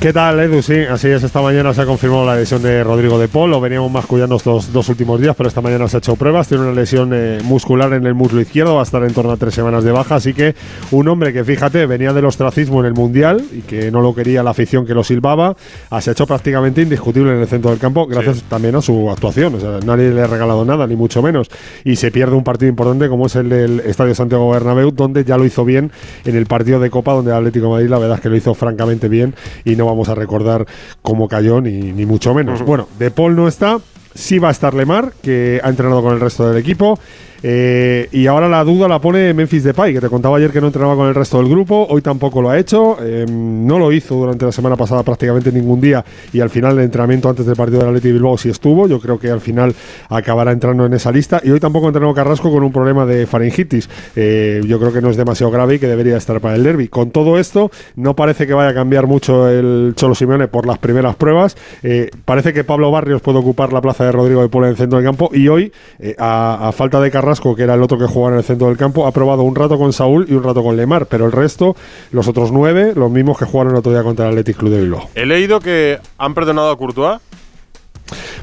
¿Qué 0.00 0.12
tal, 0.12 0.38
Edu? 0.38 0.62
Sí, 0.62 0.76
así 0.88 1.08
es. 1.08 1.24
Esta 1.24 1.42
mañana 1.42 1.74
se 1.74 1.82
ha 1.82 1.84
confirmado 1.84 2.24
la 2.24 2.36
lesión 2.36 2.62
de 2.62 2.84
Rodrigo 2.84 3.18
de 3.18 3.26
Paul. 3.26 3.50
Lo 3.50 3.60
veníamos 3.60 3.90
mascullando 3.90 4.36
estos 4.36 4.72
dos 4.72 4.88
últimos 4.90 5.20
días, 5.20 5.34
pero 5.36 5.48
esta 5.48 5.60
mañana 5.60 5.88
se 5.88 5.96
ha 5.96 5.98
hecho 5.98 6.14
pruebas. 6.14 6.46
Tiene 6.46 6.62
una 6.62 6.72
lesión 6.72 7.10
eh, 7.12 7.40
muscular 7.42 7.92
en 7.92 8.06
el 8.06 8.14
muslo 8.14 8.40
izquierdo. 8.40 8.76
Va 8.76 8.82
a 8.82 8.84
estar 8.84 9.02
en 9.02 9.12
torno 9.12 9.32
a 9.32 9.36
tres 9.36 9.54
semanas 9.54 9.82
de 9.82 9.90
baja. 9.90 10.14
Así 10.14 10.34
que 10.34 10.54
un 10.92 11.08
hombre 11.08 11.32
que, 11.32 11.42
fíjate, 11.42 11.84
venía 11.86 12.12
del 12.12 12.26
ostracismo 12.26 12.78
en 12.78 12.86
el 12.86 12.94
Mundial 12.94 13.44
y 13.50 13.62
que 13.62 13.90
no 13.90 14.00
lo 14.00 14.14
quería 14.14 14.44
la 14.44 14.50
afición 14.50 14.86
que 14.86 14.94
lo 14.94 15.02
silbaba, 15.02 15.56
ah, 15.90 16.00
se 16.00 16.10
ha 16.10 16.12
hecho 16.12 16.28
prácticamente 16.28 16.80
indiscutible 16.80 17.32
en 17.32 17.40
el 17.40 17.48
centro 17.48 17.72
del 17.72 17.80
campo, 17.80 18.06
gracias 18.06 18.44
también 18.44 18.76
a 18.76 18.80
su 18.80 19.10
actuación. 19.10 19.56
O 19.56 19.60
sea, 19.60 19.80
nadie 19.84 20.10
le 20.10 20.22
ha 20.22 20.28
regalado 20.28 20.64
nada, 20.64 20.86
ni 20.86 20.94
mucho 20.94 21.22
menos. 21.22 21.50
Y 21.84 21.96
se 21.96 22.12
pierde 22.12 22.36
un 22.36 22.44
partido 22.44 22.68
importante 22.68 23.08
como 23.08 23.26
es 23.26 23.34
el 23.34 23.48
del 23.48 23.80
Estadio 23.80 24.14
Santiago 24.14 24.48
Bernabéu, 24.48 24.92
donde 24.92 25.24
ya 25.24 25.36
lo 25.36 25.44
hizo 25.44 25.64
bien 25.64 25.90
en 26.24 26.36
el 26.36 26.46
partido 26.46 26.78
de 26.78 26.88
Copa, 26.88 27.14
donde 27.14 27.32
el 27.32 27.38
Atlético 27.38 27.66
de 27.66 27.72
Madrid 27.72 27.88
la 27.88 27.98
verdad 27.98 28.18
es 28.18 28.22
que 28.22 28.28
lo 28.28 28.36
hizo 28.36 28.54
francamente 28.54 29.08
bien 29.08 29.34
y 29.64 29.74
no 29.74 29.87
vamos 29.88 30.08
a 30.08 30.14
recordar 30.14 30.66
cómo 31.02 31.28
cayó, 31.28 31.60
ni, 31.60 31.92
ni 31.92 32.06
mucho 32.06 32.34
menos. 32.34 32.62
Bueno, 32.62 32.88
De 32.98 33.10
Paul 33.10 33.36
no 33.36 33.48
está, 33.48 33.78
sí 34.14 34.38
va 34.38 34.48
a 34.48 34.52
estar 34.52 34.74
Lemar, 34.74 35.12
que 35.22 35.60
ha 35.62 35.68
entrenado 35.68 36.02
con 36.02 36.14
el 36.14 36.20
resto 36.20 36.48
del 36.48 36.58
equipo. 36.58 36.98
Eh, 37.42 38.08
y 38.12 38.26
ahora 38.26 38.48
la 38.48 38.64
duda 38.64 38.88
la 38.88 39.00
pone 39.00 39.32
Memphis 39.32 39.64
Depay, 39.64 39.94
que 39.94 40.00
te 40.00 40.08
contaba 40.08 40.36
ayer 40.38 40.50
que 40.50 40.60
no 40.60 40.66
entrenaba 40.68 40.96
con 40.96 41.08
el 41.08 41.14
resto 41.14 41.38
del 41.38 41.48
grupo, 41.48 41.86
hoy 41.88 42.02
tampoco 42.02 42.42
lo 42.42 42.50
ha 42.50 42.58
hecho, 42.58 42.96
eh, 43.00 43.26
no 43.28 43.78
lo 43.78 43.92
hizo 43.92 44.14
durante 44.14 44.44
la 44.44 44.52
semana 44.52 44.76
pasada 44.76 45.02
prácticamente 45.02 45.52
ningún 45.52 45.80
día 45.80 46.04
y 46.32 46.40
al 46.40 46.50
final 46.50 46.78
el 46.78 46.84
entrenamiento 46.84 47.28
antes 47.28 47.46
del 47.46 47.56
partido 47.56 47.80
del 47.80 47.88
Atleti 47.88 48.12
Bilbao 48.12 48.36
sí 48.36 48.48
estuvo, 48.48 48.88
yo 48.88 49.00
creo 49.00 49.18
que 49.18 49.30
al 49.30 49.40
final 49.40 49.74
acabará 50.08 50.52
entrando 50.52 50.84
en 50.86 50.92
esa 50.94 51.12
lista 51.12 51.40
y 51.44 51.50
hoy 51.50 51.60
tampoco 51.60 51.86
entrenó 51.86 52.12
Carrasco 52.14 52.50
con 52.50 52.62
un 52.62 52.72
problema 52.72 53.06
de 53.06 53.26
faringitis, 53.26 53.88
Eh, 54.16 54.60
yo 54.66 54.78
creo 54.80 54.92
que 54.92 55.00
no 55.00 55.10
es 55.10 55.16
demasiado 55.16 55.52
grave 55.52 55.76
y 55.76 55.78
que 55.78 55.86
debería 55.86 56.16
estar 56.16 56.40
para 56.40 56.56
el 56.56 56.64
derby. 56.64 56.88
Con 56.88 57.10
todo 57.10 57.38
esto, 57.38 57.70
no 57.94 58.14
parece 58.16 58.46
que 58.46 58.54
vaya 58.54 58.70
a 58.70 58.74
cambiar 58.74 59.06
mucho 59.06 59.48
el 59.48 59.92
Cholo 59.94 60.14
Simeone 60.14 60.48
por 60.48 60.66
las 60.66 60.78
primeras 60.78 61.14
pruebas, 61.16 61.56
Eh, 61.82 62.10
parece 62.24 62.52
que 62.52 62.64
Pablo 62.64 62.90
Barrios 62.90 63.20
puede 63.20 63.38
ocupar 63.38 63.72
la 63.72 63.80
plaza 63.80 64.04
de 64.04 64.12
Rodrigo 64.12 64.42
de 64.42 64.48
Paul 64.48 64.64
en 64.64 64.70
el 64.70 64.76
centro 64.76 64.98
del 64.98 65.06
campo 65.06 65.30
y 65.32 65.48
hoy, 65.48 65.72
a, 66.18 66.68
a 66.68 66.72
falta 66.72 67.00
de 67.00 67.10
Carrasco, 67.10 67.27
que 67.56 67.62
era 67.62 67.74
el 67.74 67.82
otro 67.82 67.98
que 67.98 68.06
jugaba 68.06 68.32
en 68.32 68.38
el 68.38 68.44
centro 68.44 68.68
del 68.68 68.76
campo, 68.76 69.06
ha 69.06 69.12
probado 69.12 69.42
un 69.42 69.54
rato 69.54 69.78
con 69.78 69.92
Saúl 69.92 70.26
y 70.28 70.34
un 70.34 70.42
rato 70.42 70.62
con 70.62 70.76
Lemar, 70.76 71.06
pero 71.06 71.26
el 71.26 71.32
resto, 71.32 71.76
los 72.10 72.26
otros 72.26 72.52
nueve, 72.52 72.92
los 72.94 73.10
mismos 73.10 73.38
que 73.38 73.44
jugaron 73.44 73.72
el 73.72 73.78
otro 73.78 73.92
día 73.92 74.02
contra 74.02 74.26
el 74.26 74.32
Athletic 74.32 74.56
Club 74.56 74.70
de 74.72 74.80
Bilbao. 74.80 75.08
He 75.14 75.26
leído 75.26 75.60
que 75.60 75.98
han 76.16 76.34
perdonado 76.34 76.70
a 76.70 76.78
Courtois. 76.78 77.20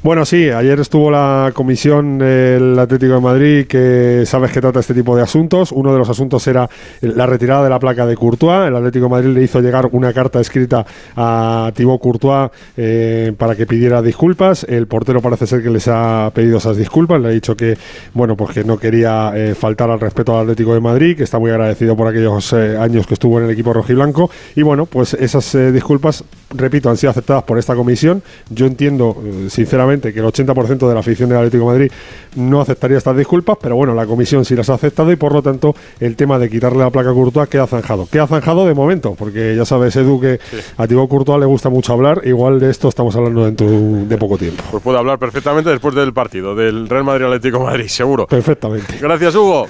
Bueno, 0.04 0.24
sí, 0.26 0.50
ayer 0.50 0.80
estuvo 0.80 1.10
la 1.10 1.52
comisión 1.54 2.20
del 2.20 2.78
Atlético 2.78 3.14
de 3.14 3.22
Madrid 3.22 3.66
que 3.66 4.24
sabes 4.26 4.52
que 4.52 4.62
trata 4.62 4.80
este 4.80 4.94
tipo 4.94 5.16
de 5.16 5.24
asuntos. 5.24 5.72
Uno 5.72 5.92
de 5.94 6.00
los 6.00 6.10
asuntos 6.10 6.46
era 6.48 6.70
la 7.02 7.26
retirada 7.26 7.64
de 7.64 7.70
la 7.70 7.80
placa 7.80 8.06
de 8.06 8.16
Courtois. 8.16 8.68
El 8.68 8.76
Atlético 8.76 9.06
de 9.06 9.10
Madrid 9.10 9.30
le 9.30 9.44
hizo 9.44 9.62
llegar 9.62 9.90
una 9.92 10.14
carta 10.14 10.40
escrita 10.40 10.86
a 11.16 11.72
Thibaut 11.74 12.00
Courtois 12.00 12.52
eh, 12.78 13.34
para 13.38 13.56
que 13.56 13.66
pidiera 13.66 14.02
disculpas. 14.02 14.64
El 14.70 14.88
portero 14.88 15.22
parece 15.22 15.48
ser 15.48 15.64
que 15.64 15.70
les 15.70 15.88
ha 15.88 16.32
pedido 16.34 16.58
esas 16.58 16.78
disculpas. 16.78 17.20
Le 17.20 17.30
ha 17.30 17.32
dicho 17.32 17.58
que, 17.58 17.78
bueno, 18.14 18.36
pues 18.36 18.52
que 18.52 18.64
no 18.64 18.78
quería 18.78 19.32
eh, 19.36 19.56
faltar 19.56 19.90
al 19.90 20.00
respeto 20.00 20.36
al 20.36 20.44
Atlético 20.44 20.74
de 20.76 20.82
Madrid, 20.82 21.18
que 21.18 21.24
está 21.24 21.40
muy 21.40 21.50
agradecido 21.50 21.96
por 21.96 22.08
aquellos 22.08 22.54
eh, 22.54 22.78
años 22.78 23.08
que 23.08 23.16
estuvo 23.16 23.40
en 23.40 23.46
el 23.46 23.52
equipo 23.52 23.74
rojiblanco. 23.74 24.30
Y 24.56 24.62
bueno, 24.62 24.86
pues 24.86 25.16
esas 25.16 25.58
disculpas, 25.74 26.24
repito, 26.52 26.90
han 26.90 26.98
sido 26.98 27.10
aceptadas 27.10 27.44
por 27.44 27.58
esta 27.58 27.76
comisión. 27.76 28.22
Yo 28.50 28.68
entiendo, 28.68 29.18
sinceramente, 29.56 30.14
que 30.14 30.20
el 30.20 30.26
80% 30.26 30.88
de 30.88 30.94
la 30.94 31.00
afición 31.00 31.30
del 31.30 31.40
Atlético 31.40 31.66
de 31.66 31.72
Madrid 31.72 31.92
no 32.36 32.62
aceptaría 32.62 32.98
estas 32.98 33.16
disculpas, 33.16 33.58
pero 33.62 33.76
bueno, 33.76 33.94
la 33.94 34.06
comisión 34.06 34.44
sí 34.44 34.56
las 34.56 34.70
ha 34.70 34.74
aceptado 34.74 35.12
y 35.12 35.16
por 35.16 35.34
lo 35.34 35.42
tanto 35.42 35.74
el 36.00 36.16
tema 36.16 36.38
de 36.38 36.50
quitarle 36.50 36.80
la 36.80 36.90
placa 36.90 37.12
a 37.12 37.14
Courtois 37.14 37.48
queda 37.48 37.66
zanjado. 37.66 38.08
Queda 38.12 38.28
zanjado 38.28 38.66
de 38.66 38.74
momento, 38.74 39.16
porque 39.18 39.56
ya 39.56 39.66
sabes, 39.66 39.96
Edu, 39.96 40.20
que 40.20 40.40
a 40.78 40.88
Thibaut 40.88 41.10
Courtois 41.10 41.40
le 41.40 41.46
gusta 41.46 41.70
mucho 41.70 41.94
hablar. 41.94 42.22
Igual 42.26 42.60
de 42.60 42.70
esto 42.70 42.90
estamos 42.90 43.16
hablando 43.16 43.46
dentro 43.46 43.68
de 43.68 44.18
poco 44.18 44.38
tiempo. 44.38 44.64
Pues 44.70 44.84
puede 44.84 44.98
hablar 44.98 45.18
perfectamente 45.18 45.70
después 45.70 45.96
del 45.96 46.14
partido, 46.14 46.56
del 46.56 46.90
Real 46.90 47.06
Madrid 47.06 47.26
Atlético 47.26 47.60
de 47.60 47.64
Madrid, 47.64 47.88
seguro. 47.88 48.28
Perfectamente. 48.28 48.98
Gracias, 49.00 49.36
Hugo. 49.36 49.68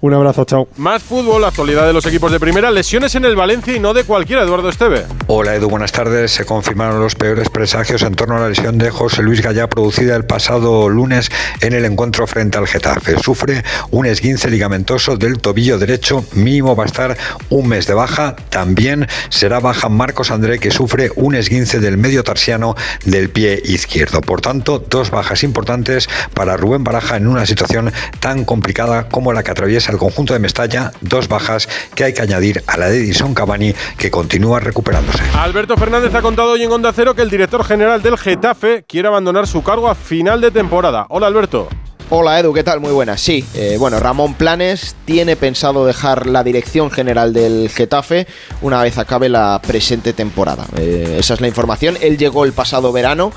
Un 0.00 0.14
abrazo, 0.14 0.44
chao. 0.44 0.68
Más 0.76 1.02
fútbol, 1.02 1.42
la 1.42 1.48
actualidad 1.48 1.86
de 1.86 1.92
los 1.92 2.04
equipos 2.06 2.30
de 2.32 2.40
primera, 2.40 2.70
lesiones 2.70 3.14
en 3.14 3.24
el 3.24 3.36
Valencia 3.36 3.74
y 3.74 3.80
no 3.80 3.94
de 3.94 4.04
cualquiera, 4.04 4.42
Eduardo 4.42 4.68
Esteve. 4.68 5.04
Hola 5.26 5.54
Edu, 5.54 5.68
buenas 5.68 5.92
tardes. 5.92 6.32
Se 6.32 6.44
confirmaron 6.44 7.00
los 7.00 7.14
peores 7.14 7.48
presagios 7.48 8.02
en 8.02 8.14
torno 8.14 8.36
a 8.36 8.40
la 8.40 8.48
lesión 8.48 8.78
de 8.78 8.90
José 8.90 9.22
Luis 9.22 9.40
Gallá 9.40 9.68
producida 9.68 10.16
el 10.16 10.24
pasado 10.24 10.88
lunes 10.88 11.30
en 11.60 11.72
el 11.72 11.84
encuentro 11.84 12.26
frente 12.26 12.58
al 12.58 12.66
Getafe. 12.66 13.18
Sufre 13.22 13.62
un 13.90 14.06
esguince 14.06 14.50
ligamentoso 14.50 15.16
del 15.16 15.38
tobillo 15.38 15.78
derecho, 15.78 16.24
mínimo 16.32 16.76
va 16.76 16.84
a 16.84 16.86
estar 16.86 17.16
un 17.50 17.68
mes 17.68 17.86
de 17.86 17.94
baja. 17.94 18.36
También 18.50 19.06
será 19.30 19.60
baja 19.60 19.88
Marcos 19.88 20.30
André 20.30 20.58
que 20.58 20.70
sufre 20.70 21.10
un 21.16 21.34
esguince 21.34 21.80
del 21.80 21.96
medio 21.96 22.24
tarsiano 22.24 22.74
del 23.04 23.30
pie 23.30 23.60
izquierdo. 23.64 24.20
Por 24.20 24.40
tanto, 24.40 24.78
dos 24.78 25.10
bajas 25.10 25.42
importantes 25.42 26.08
para 26.34 26.56
Rubén 26.56 26.84
Baraja 26.84 27.16
en 27.16 27.26
una 27.26 27.46
situación 27.46 27.92
tan 28.20 28.44
complicada 28.44 29.08
como 29.08 29.32
la 29.32 29.42
que 29.42 29.50
atraviesa 29.50 29.83
el 29.92 29.98
conjunto 29.98 30.32
de 30.32 30.38
Mestalla, 30.38 30.92
dos 31.00 31.28
bajas 31.28 31.68
que 31.94 32.04
hay 32.04 32.14
que 32.14 32.22
añadir 32.22 32.62
a 32.66 32.76
la 32.76 32.88
de 32.88 32.98
Edison 32.98 33.34
Cavani 33.34 33.74
que 33.98 34.10
continúa 34.10 34.60
recuperándose. 34.60 35.22
Alberto 35.34 35.76
Fernández 35.76 36.14
ha 36.14 36.22
contado 36.22 36.52
hoy 36.52 36.62
en 36.62 36.72
Onda 36.72 36.92
Cero 36.94 37.14
que 37.14 37.22
el 37.22 37.30
director 37.30 37.64
general 37.64 38.02
del 38.02 38.18
Getafe 38.18 38.84
quiere 38.88 39.08
abandonar 39.08 39.46
su 39.46 39.62
cargo 39.62 39.88
a 39.88 39.94
final 39.94 40.40
de 40.40 40.50
temporada. 40.50 41.06
Hola 41.08 41.26
Alberto. 41.26 41.68
Hola 42.10 42.38
Edu, 42.38 42.52
¿qué 42.52 42.62
tal? 42.62 42.80
Muy 42.80 42.92
buenas. 42.92 43.20
Sí, 43.20 43.44
eh, 43.54 43.76
bueno, 43.78 43.98
Ramón 43.98 44.34
Planes 44.34 44.94
tiene 45.06 45.36
pensado 45.36 45.86
dejar 45.86 46.26
la 46.26 46.44
dirección 46.44 46.90
general 46.90 47.32
del 47.32 47.70
Getafe 47.70 48.26
una 48.60 48.82
vez 48.82 48.98
acabe 48.98 49.30
la 49.30 49.58
presente 49.66 50.12
temporada. 50.12 50.66
Eh, 50.76 51.16
esa 51.18 51.32
es 51.32 51.40
la 51.40 51.48
información. 51.48 51.96
Él 52.02 52.18
llegó 52.18 52.44
el 52.44 52.52
pasado 52.52 52.92
verano, 52.92 53.32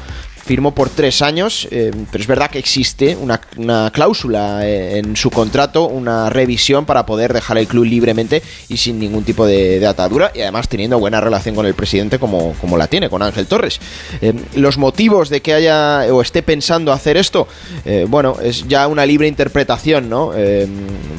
firmó 0.48 0.74
por 0.74 0.90
tres 0.90 1.22
años, 1.22 1.68
eh, 1.72 1.92
pero 2.10 2.22
es 2.22 2.28
verdad 2.28 2.50
que 2.50 2.58
existe 2.58 3.18
una, 3.18 3.42
cláusula 3.92 4.66
eh, 4.66 4.98
en 4.98 5.18
su 5.18 5.30
contrato, 5.30 5.88
una 5.88 6.30
revisión 6.30 6.86
para 6.86 7.06
poder 7.06 7.34
dejar 7.34 7.58
el 7.58 7.68
club 7.68 7.84
libremente 7.84 8.42
y 8.70 8.78
sin 8.78 8.98
ningún 8.98 9.26
tipo 9.26 9.46
de, 9.46 9.86
atadura 9.86 10.32
y 10.34 10.42
además 10.42 10.70
teniendo 10.70 11.00
buena 11.00 11.20
relación 11.20 11.54
con 11.54 11.66
el 11.66 11.74
presidente 11.74 12.18
como, 12.18 12.54
como 12.62 12.78
la 12.78 12.88
tiene, 12.88 13.10
con 13.10 13.22
Ángel 13.22 13.46
Torres. 13.46 13.80
Eh, 14.22 14.34
los 14.56 14.78
motivos 14.78 15.30
de 15.30 15.42
que 15.42 15.54
haya 15.54 16.06
o 16.12 16.22
esté 16.22 16.42
pensando 16.42 16.94
hacer 16.94 17.18
esto, 17.18 17.48
bueno, 18.08 18.38
es 18.42 18.68
ya 18.68 18.88
una 18.88 19.06
libre 19.06 19.28
interpretación, 19.28 20.10
¿no? 20.10 20.32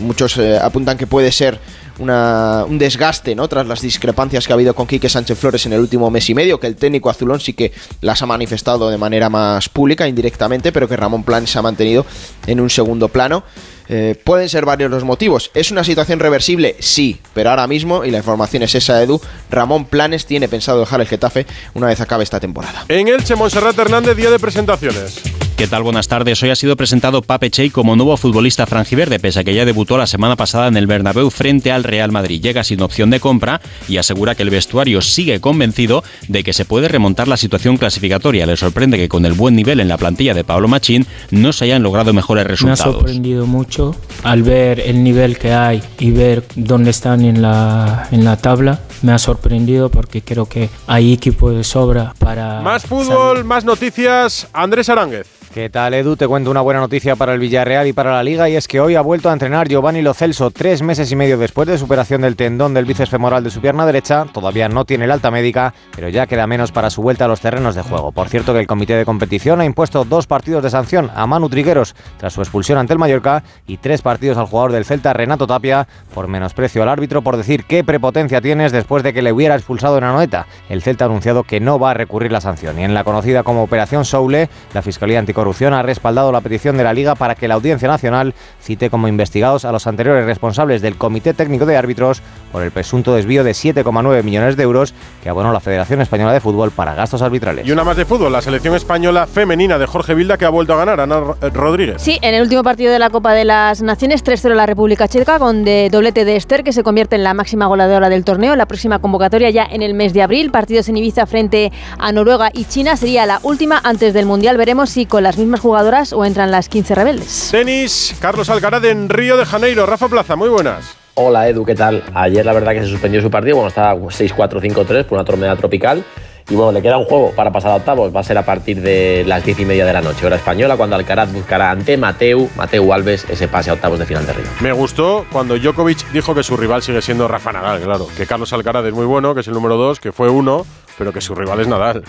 Muchos 0.00 0.38
apuntan 0.38 0.96
que 0.96 1.06
puede 1.06 1.32
ser 1.32 1.58
una- 1.98 2.64
un 2.66 2.78
desgaste 2.78 3.34
¿no? 3.34 3.48
tras 3.48 3.66
las 3.66 3.80
discrepancias 3.80 4.46
que 4.46 4.52
ha 4.52 4.54
habido 4.54 4.74
con 4.74 4.86
Quique 4.86 5.08
Sánchez 5.08 5.38
Flores 5.38 5.66
en 5.66 5.72
el 5.72 5.80
último 5.80 6.10
mes 6.10 6.28
y 6.30 6.34
medio, 6.34 6.58
que 6.60 6.66
el 6.66 6.76
técnico 6.76 7.10
azulón 7.10 7.40
sí 7.40 7.52
que 7.52 7.72
las 8.00 8.22
ha 8.22 8.26
manifestado 8.26 8.88
de 8.90 8.98
manera 8.98 9.28
más 9.28 9.68
pública, 9.68 10.06
indirectamente, 10.08 10.72
pero 10.72 10.88
que 10.88 10.96
Ramón 10.96 11.24
Plan 11.24 11.46
se 11.46 11.58
ha 11.58 11.62
mantenido 11.62 12.06
en 12.46 12.60
un 12.60 12.70
segundo 12.70 13.08
plano. 13.08 13.44
Eh, 13.90 14.20
pueden 14.22 14.50
ser 14.50 14.66
varios 14.66 14.90
los 14.90 15.02
motivos. 15.02 15.50
¿Es 15.54 15.70
una 15.70 15.82
situación 15.82 16.18
reversible? 16.18 16.76
Sí, 16.78 17.18
pero 17.32 17.48
ahora 17.50 17.66
mismo, 17.66 18.04
y 18.04 18.10
la 18.10 18.18
información 18.18 18.62
es 18.62 18.74
esa, 18.74 19.02
Edu, 19.02 19.18
Ramón 19.50 19.86
Planes 19.86 20.26
tiene 20.26 20.46
pensado 20.46 20.80
dejar 20.80 21.00
el 21.00 21.06
Getafe 21.06 21.46
una 21.72 21.86
vez 21.86 21.98
acabe 22.00 22.22
esta 22.22 22.38
temporada. 22.38 22.84
En 22.88 23.08
Elche, 23.08 23.34
Monserrat 23.34 23.78
Hernández, 23.78 24.14
día 24.14 24.30
de 24.30 24.38
presentaciones. 24.38 25.22
¿Qué 25.58 25.66
tal? 25.66 25.82
Buenas 25.82 26.06
tardes. 26.06 26.40
Hoy 26.40 26.50
ha 26.50 26.54
sido 26.54 26.76
presentado 26.76 27.20
Pape 27.20 27.50
Chey 27.50 27.70
como 27.70 27.96
nuevo 27.96 28.16
futbolista 28.16 28.64
franjiverde, 28.64 29.18
pese 29.18 29.40
a 29.40 29.44
que 29.44 29.52
ya 29.52 29.64
debutó 29.64 29.98
la 29.98 30.06
semana 30.06 30.36
pasada 30.36 30.68
en 30.68 30.76
el 30.76 30.86
Bernabéu 30.86 31.30
frente 31.30 31.72
al 31.72 31.82
Real 31.82 32.12
Madrid. 32.12 32.40
Llega 32.40 32.62
sin 32.62 32.80
opción 32.80 33.10
de 33.10 33.18
compra 33.18 33.60
y 33.88 33.96
asegura 33.96 34.36
que 34.36 34.44
el 34.44 34.50
vestuario 34.50 35.02
sigue 35.02 35.40
convencido 35.40 36.04
de 36.28 36.44
que 36.44 36.52
se 36.52 36.64
puede 36.64 36.86
remontar 36.86 37.26
la 37.26 37.36
situación 37.36 37.76
clasificatoria. 37.76 38.46
Le 38.46 38.56
sorprende 38.56 38.98
que 38.98 39.08
con 39.08 39.26
el 39.26 39.32
buen 39.32 39.56
nivel 39.56 39.80
en 39.80 39.88
la 39.88 39.98
plantilla 39.98 40.32
de 40.32 40.44
Pablo 40.44 40.68
Machín 40.68 41.04
no 41.32 41.52
se 41.52 41.64
hayan 41.64 41.82
logrado 41.82 42.12
mejores 42.12 42.44
Me 42.44 42.50
ha 42.50 42.50
resultados. 42.52 42.94
sorprendido 42.94 43.44
mucho 43.44 43.96
al 44.22 44.44
ver 44.44 44.78
el 44.78 45.02
nivel 45.02 45.38
que 45.38 45.52
hay 45.54 45.82
y 45.98 46.12
ver 46.12 46.44
dónde 46.54 46.90
están 46.90 47.24
en 47.24 47.42
la, 47.42 48.06
en 48.12 48.24
la 48.24 48.36
tabla. 48.36 48.78
Me 49.02 49.10
ha 49.10 49.18
sorprendido 49.18 49.90
porque 49.90 50.22
creo 50.22 50.46
que 50.46 50.70
hay 50.86 51.12
equipo 51.12 51.50
de 51.50 51.64
sobra 51.64 52.14
para... 52.20 52.60
Más 52.60 52.84
fútbol, 52.86 53.42
más 53.42 53.64
noticias. 53.64 54.46
Andrés 54.52 54.88
Aránguez. 54.88 55.26
¿Qué 55.58 55.70
tal, 55.70 55.92
Edu? 55.92 56.14
Te 56.14 56.28
cuento 56.28 56.52
una 56.52 56.60
buena 56.60 56.78
noticia 56.78 57.16
para 57.16 57.34
el 57.34 57.40
Villarreal 57.40 57.88
y 57.88 57.92
para 57.92 58.12
la 58.12 58.22
Liga, 58.22 58.48
y 58.48 58.54
es 58.54 58.68
que 58.68 58.80
hoy 58.80 58.94
ha 58.94 59.00
vuelto 59.00 59.28
a 59.28 59.32
entrenar 59.32 59.66
Giovanni 59.66 60.02
Lo 60.02 60.14
Celso, 60.14 60.52
tres 60.52 60.82
meses 60.82 61.10
y 61.10 61.16
medio 61.16 61.36
después 61.36 61.66
de 61.66 61.76
superación 61.76 62.20
del 62.20 62.36
tendón 62.36 62.74
del 62.74 62.84
bíceps 62.84 63.10
femoral 63.10 63.42
de 63.42 63.50
su 63.50 63.60
pierna 63.60 63.84
derecha. 63.84 64.24
Todavía 64.32 64.68
no 64.68 64.84
tiene 64.84 65.06
el 65.06 65.10
alta 65.10 65.32
médica, 65.32 65.74
pero 65.96 66.08
ya 66.10 66.28
queda 66.28 66.46
menos 66.46 66.70
para 66.70 66.90
su 66.90 67.02
vuelta 67.02 67.24
a 67.24 67.28
los 67.28 67.40
terrenos 67.40 67.74
de 67.74 67.82
juego. 67.82 68.12
Por 68.12 68.28
cierto, 68.28 68.52
que 68.52 68.60
el 68.60 68.68
comité 68.68 68.94
de 68.94 69.04
competición 69.04 69.60
ha 69.60 69.64
impuesto 69.64 70.04
dos 70.04 70.28
partidos 70.28 70.62
de 70.62 70.70
sanción 70.70 71.10
a 71.12 71.26
Manu 71.26 71.48
Trigueros 71.48 71.96
tras 72.18 72.34
su 72.34 72.40
expulsión 72.40 72.78
ante 72.78 72.92
el 72.92 73.00
Mallorca 73.00 73.42
y 73.66 73.78
tres 73.78 74.00
partidos 74.00 74.38
al 74.38 74.46
jugador 74.46 74.70
del 74.70 74.84
Celta, 74.84 75.12
Renato 75.12 75.48
Tapia, 75.48 75.88
por 76.14 76.28
menosprecio 76.28 76.84
al 76.84 76.88
árbitro 76.88 77.22
por 77.22 77.36
decir 77.36 77.64
qué 77.64 77.82
prepotencia 77.82 78.40
tienes 78.40 78.70
después 78.70 79.02
de 79.02 79.12
que 79.12 79.22
le 79.22 79.32
hubiera 79.32 79.56
expulsado 79.56 79.98
en 79.98 80.04
Anoeta. 80.04 80.46
El 80.68 80.82
Celta 80.82 81.06
ha 81.06 81.08
anunciado 81.08 81.42
que 81.42 81.58
no 81.58 81.80
va 81.80 81.90
a 81.90 81.94
recurrir 81.94 82.30
la 82.30 82.40
sanción 82.40 82.78
y 82.78 82.84
en 82.84 82.94
la 82.94 83.02
conocida 83.02 83.42
como 83.42 83.64
Operación 83.64 84.04
Soule, 84.04 84.48
la 84.72 84.82
Fiscalía 84.82 85.18
Anticorrupción 85.18 85.47
ha 85.74 85.82
respaldado 85.82 86.32
la 86.32 86.40
petición 86.40 86.76
de 86.76 86.84
la 86.84 86.92
Liga 86.92 87.14
para 87.14 87.34
que 87.34 87.48
la 87.48 87.54
Audiencia 87.54 87.88
Nacional 87.88 88.34
cite 88.60 88.90
como 88.90 89.08
investigados 89.08 89.64
a 89.64 89.72
los 89.72 89.86
anteriores 89.86 90.24
responsables 90.24 90.82
del 90.82 90.96
Comité 90.96 91.34
Técnico 91.34 91.66
de 91.66 91.76
Árbitros 91.76 92.22
por 92.52 92.62
el 92.62 92.70
presunto 92.70 93.14
desvío 93.14 93.44
de 93.44 93.52
7,9 93.52 94.22
millones 94.22 94.56
de 94.56 94.62
euros 94.62 94.94
que 95.22 95.28
abonó 95.28 95.52
la 95.52 95.60
Federación 95.60 96.00
Española 96.00 96.32
de 96.32 96.40
Fútbol 96.40 96.70
para 96.70 96.94
gastos 96.94 97.22
arbitrales. 97.22 97.66
Y 97.66 97.72
una 97.72 97.84
más 97.84 97.96
de 97.96 98.04
fútbol, 98.04 98.32
la 98.32 98.42
selección 98.42 98.74
española 98.74 99.26
femenina 99.26 99.78
de 99.78 99.86
Jorge 99.86 100.14
Vilda 100.14 100.36
que 100.36 100.44
ha 100.44 100.50
vuelto 100.50 100.74
a 100.74 100.76
ganar, 100.76 101.00
Ana 101.00 101.22
eh, 101.40 101.50
Rodríguez. 101.50 102.00
Sí, 102.00 102.18
en 102.22 102.34
el 102.34 102.42
último 102.42 102.62
partido 102.62 102.92
de 102.92 102.98
la 102.98 103.10
Copa 103.10 103.32
de 103.32 103.44
las 103.44 103.82
Naciones, 103.82 104.24
3-0 104.24 104.54
la 104.54 104.66
República 104.66 105.08
Checa 105.08 105.38
con 105.38 105.64
de 105.64 105.88
doblete 105.90 106.24
de 106.24 106.36
Esther, 106.36 106.64
que 106.64 106.72
se 106.72 106.82
convierte 106.82 107.16
en 107.16 107.24
la 107.24 107.34
máxima 107.34 107.66
goleadora 107.66 108.08
del 108.08 108.24
torneo. 108.24 108.56
La 108.56 108.66
próxima 108.66 108.98
convocatoria 108.98 109.50
ya 109.50 109.64
en 109.64 109.82
el 109.82 109.94
mes 109.94 110.12
de 110.12 110.22
abril, 110.22 110.50
partidos 110.50 110.88
en 110.88 110.96
Ibiza 110.96 111.26
frente 111.26 111.72
a 111.98 112.12
Noruega 112.12 112.50
y 112.52 112.64
China, 112.64 112.96
sería 112.96 113.26
la 113.26 113.40
última 113.42 113.80
antes 113.84 114.14
del 114.14 114.26
Mundial. 114.26 114.56
Veremos 114.56 114.90
si 114.90 115.06
con 115.06 115.22
las 115.22 115.38
mismas 115.38 115.60
jugadoras 115.60 116.12
o 116.12 116.24
entran 116.24 116.50
las 116.50 116.68
15 116.68 116.94
rebeldes. 116.94 117.48
Tenis, 117.50 118.14
Carlos 118.20 118.48
Alcaraz 118.48 118.84
en 118.84 119.08
Río 119.08 119.36
de 119.36 119.44
Janeiro. 119.44 119.86
Rafa 119.86 120.08
Plaza, 120.08 120.36
muy 120.36 120.48
buenas. 120.48 120.96
Hola 121.20 121.48
Edu, 121.48 121.64
¿qué 121.64 121.74
tal? 121.74 122.04
Ayer 122.14 122.46
la 122.46 122.52
verdad 122.52 122.74
que 122.74 122.82
se 122.82 122.86
suspendió 122.86 123.20
su 123.20 123.28
partido, 123.28 123.56
bueno, 123.56 123.66
estaba 123.66 123.92
6-4-5-3 123.96 125.02
por 125.02 125.18
una 125.18 125.24
tormenta 125.24 125.56
tropical. 125.56 126.04
Y 126.48 126.54
bueno, 126.54 126.70
le 126.70 126.80
queda 126.80 126.96
un 126.96 127.06
juego 127.06 127.32
para 127.32 127.50
pasar 127.50 127.72
a 127.72 127.74
octavos. 127.74 128.14
Va 128.14 128.20
a 128.20 128.22
ser 128.22 128.38
a 128.38 128.44
partir 128.44 128.80
de 128.80 129.24
las 129.26 129.44
10 129.44 129.58
y 129.58 129.64
media 129.64 129.84
de 129.84 129.92
la 129.92 130.00
noche, 130.00 130.24
hora 130.24 130.36
española, 130.36 130.76
cuando 130.76 130.94
Alcaraz 130.94 131.32
buscará 131.32 131.72
ante 131.72 131.96
Mateu, 131.96 132.48
Mateu 132.56 132.92
Alves, 132.92 133.28
ese 133.28 133.48
pase 133.48 133.70
a 133.70 133.72
octavos 133.72 133.98
de 133.98 134.06
final 134.06 134.24
de 134.26 134.32
Río. 134.32 134.46
Me 134.60 134.70
gustó 134.70 135.26
cuando 135.32 135.58
Djokovic 135.58 136.08
dijo 136.12 136.36
que 136.36 136.44
su 136.44 136.56
rival 136.56 136.82
sigue 136.82 137.02
siendo 137.02 137.26
Rafa 137.26 137.50
Nadal, 137.50 137.80
claro. 137.80 138.06
Que 138.16 138.24
Carlos 138.24 138.52
Alcaraz 138.52 138.84
es 138.84 138.94
muy 138.94 139.04
bueno, 139.04 139.34
que 139.34 139.40
es 139.40 139.48
el 139.48 139.54
número 139.54 139.76
2, 139.76 139.98
que 139.98 140.12
fue 140.12 140.30
uno, 140.30 140.64
pero 140.96 141.12
que 141.12 141.20
su 141.20 141.34
rival 141.34 141.58
es 141.58 141.66
Nadal. 141.66 142.04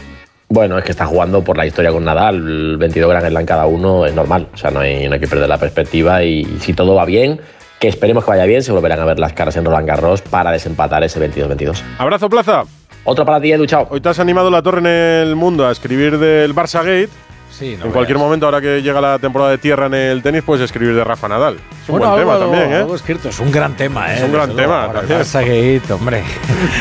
Bueno, 0.49 0.77
es 0.77 0.83
que 0.83 0.91
está 0.91 1.07
jugando 1.07 1.43
por 1.43 1.57
la 1.57 1.65
historia 1.65 1.91
con 1.91 2.05
Nadal, 2.05 2.77
22 2.77 3.09
Grand 3.09 3.27
Slam 3.27 3.45
cada 3.45 3.65
uno, 3.65 4.05
es 4.05 4.13
normal. 4.13 4.49
O 4.53 4.57
sea, 4.57 4.69
no 4.69 4.81
hay, 4.81 5.07
no 5.07 5.15
hay 5.15 5.19
que 5.19 5.27
perder 5.27 5.49
la 5.49 5.57
perspectiva 5.57 6.23
y 6.23 6.45
si 6.59 6.73
todo 6.73 6.93
va 6.93 7.05
bien, 7.05 7.41
que 7.79 7.87
esperemos 7.87 8.23
que 8.25 8.31
vaya 8.31 8.45
bien, 8.45 8.61
se 8.63 8.71
volverán 8.71 8.99
a 8.99 9.05
ver 9.05 9.19
las 9.19 9.33
caras 9.33 9.55
en 9.57 9.65
Roland 9.65 9.87
Garros 9.87 10.21
para 10.21 10.51
desempatar 10.51 11.03
ese 11.03 11.19
22-22. 11.19 11.81
Abrazo, 11.97 12.29
Plaza. 12.29 12.63
Otro 13.05 13.25
para 13.25 13.39
ti, 13.39 13.51
Edu, 13.51 13.65
chao. 13.65 13.87
Hoy 13.89 14.01
te 14.01 14.09
has 14.09 14.19
animado 14.19 14.49
la 14.51 14.61
torre 14.61 14.79
en 14.79 14.85
el 15.29 15.35
mundo 15.35 15.65
a 15.67 15.71
escribir 15.71 16.17
del 16.19 16.53
Barça 16.53 16.79
Gate. 16.79 17.09
Sí, 17.49 17.75
no 17.77 17.85
en 17.87 17.91
cualquier 17.91 18.17
momento, 18.17 18.45
ahora 18.45 18.61
que 18.61 18.81
llega 18.81 19.01
la 19.01 19.17
temporada 19.19 19.51
de 19.51 19.57
tierra 19.57 19.87
en 19.87 19.93
el 19.93 20.21
tenis, 20.21 20.43
puedes 20.43 20.63
escribir 20.63 20.95
de 20.95 21.03
Rafa 21.03 21.27
Nadal. 21.27 21.55
Es 21.55 21.89
un 21.89 21.97
Bueno, 21.99 22.11
buen 22.11 22.19
tema 22.21 22.33
algo- 22.35 22.45
también, 22.51 22.71
¿eh? 22.71 22.75
algo 22.77 22.95
escrito, 22.95 23.29
es 23.29 23.39
un 23.39 23.51
gran 23.51 23.75
tema, 23.75 24.13
¿eh? 24.13 24.17
Es 24.17 24.23
un 24.23 24.31
gran 24.31 24.49
Desde 24.49 24.61
tema 24.61 24.75
luego, 24.77 24.87
para 24.93 24.99
el 25.01 25.07
también. 25.07 25.27
Barça 25.27 25.79
Gate, 25.81 25.93
hombre. 25.93 26.23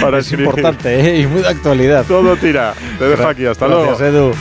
Para 0.01 0.19
es 0.19 0.25
escribir. 0.27 0.47
importante, 0.47 1.01
¿eh? 1.01 1.21
Y 1.21 1.27
muy 1.27 1.43
de 1.43 1.49
actualidad. 1.49 2.05
Todo 2.07 2.37
tira. 2.37 2.75
Te 2.99 3.05
dejo 3.09 3.27
aquí, 3.29 3.47
hasta 3.47 3.67
luego. 3.67 3.87
Gracias, 3.87 4.09
Edu. 4.09 4.33